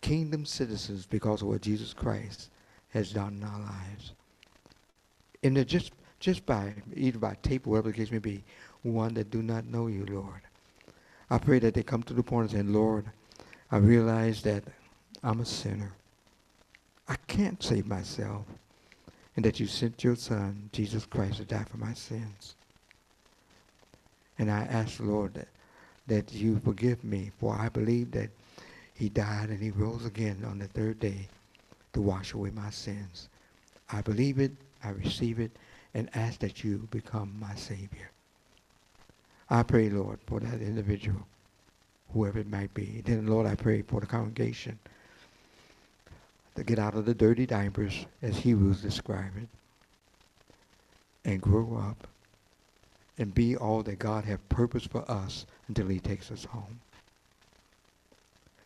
kingdom 0.00 0.46
citizens 0.46 1.06
because 1.06 1.42
of 1.42 1.48
what 1.48 1.60
Jesus 1.60 1.92
Christ 1.92 2.48
has 2.90 3.12
done 3.12 3.38
in 3.40 3.44
our 3.44 3.60
lives. 3.60 4.12
And 5.42 5.66
just 5.66 5.92
just 6.18 6.46
by 6.46 6.72
either 6.94 7.18
by 7.18 7.36
tape 7.42 7.66
or 7.66 7.70
whatever 7.70 7.90
the 7.90 7.96
case 7.96 8.10
may 8.10 8.18
be, 8.18 8.42
one 8.82 9.12
that 9.14 9.30
do 9.30 9.42
not 9.42 9.66
know 9.66 9.88
you, 9.88 10.06
Lord. 10.06 10.40
I 11.28 11.38
pray 11.38 11.58
that 11.58 11.74
they 11.74 11.82
come 11.82 12.04
to 12.04 12.14
the 12.14 12.22
point 12.22 12.52
and 12.52 12.66
say, 12.66 12.72
Lord, 12.72 13.06
I 13.70 13.78
realize 13.78 14.40
that 14.42 14.62
I'm 15.22 15.40
a 15.40 15.44
sinner. 15.44 15.92
I 17.08 17.16
can't 17.26 17.62
save 17.62 17.86
myself. 17.86 18.46
And 19.34 19.44
that 19.44 19.58
you 19.58 19.66
sent 19.66 20.04
your 20.04 20.14
son, 20.14 20.70
Jesus 20.72 21.06
Christ, 21.06 21.38
to 21.38 21.44
die 21.44 21.64
for 21.64 21.78
my 21.78 21.92
sins. 21.94 22.54
And 24.38 24.50
I 24.50 24.60
ask, 24.60 25.00
Lord, 25.00 25.34
that, 25.34 25.48
that 26.06 26.32
you 26.32 26.58
forgive 26.60 27.02
me, 27.04 27.30
for 27.38 27.54
I 27.54 27.68
believe 27.68 28.10
that 28.12 28.30
he 28.94 29.08
died 29.08 29.48
and 29.48 29.60
he 29.60 29.70
rose 29.70 30.04
again 30.04 30.44
on 30.46 30.58
the 30.58 30.68
third 30.68 30.98
day 31.00 31.28
to 31.92 32.00
wash 32.00 32.32
away 32.32 32.50
my 32.50 32.70
sins. 32.70 33.28
I 33.90 34.00
believe 34.00 34.38
it, 34.38 34.52
I 34.82 34.90
receive 34.90 35.38
it, 35.38 35.50
and 35.94 36.08
ask 36.14 36.40
that 36.40 36.64
you 36.64 36.88
become 36.90 37.34
my 37.38 37.54
Savior. 37.54 38.10
I 39.50 39.62
pray, 39.62 39.90
Lord, 39.90 40.18
for 40.26 40.40
that 40.40 40.60
individual, 40.62 41.26
whoever 42.12 42.38
it 42.38 42.50
might 42.50 42.72
be. 42.72 43.02
Then, 43.04 43.26
Lord, 43.26 43.46
I 43.46 43.54
pray 43.54 43.82
for 43.82 44.00
the 44.00 44.06
congregation 44.06 44.78
to 46.54 46.64
get 46.64 46.78
out 46.78 46.94
of 46.94 47.04
the 47.04 47.14
dirty 47.14 47.46
diapers, 47.46 48.06
as 48.22 48.36
Hebrews 48.38 48.80
describe 48.80 49.36
it, 49.36 49.48
and 51.24 51.40
grow 51.40 51.76
up 51.76 52.06
and 53.18 53.34
be 53.34 53.56
all 53.56 53.82
that 53.82 53.98
God 53.98 54.24
has 54.24 54.38
purposed 54.48 54.90
for 54.90 55.08
us 55.10 55.46
until 55.68 55.88
he 55.88 56.00
takes 56.00 56.30
us 56.30 56.44
home. 56.44 56.80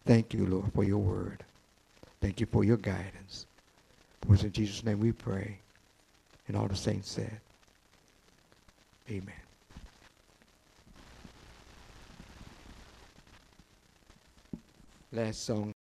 Thank 0.04 0.32
you, 0.32 0.46
Lord, 0.46 0.72
for 0.72 0.84
your 0.84 0.98
word. 0.98 1.44
Thank 2.20 2.40
you 2.40 2.46
for 2.46 2.64
your 2.64 2.76
guidance. 2.76 3.46
For 4.26 4.34
it's 4.34 4.44
in 4.44 4.52
Jesus' 4.52 4.84
name 4.84 5.00
we 5.00 5.12
pray. 5.12 5.58
And 6.48 6.56
all 6.56 6.68
the 6.68 6.76
saints 6.76 7.10
said, 7.10 7.40
Amen. 9.10 9.34
last 15.16 15.46
song 15.46 15.72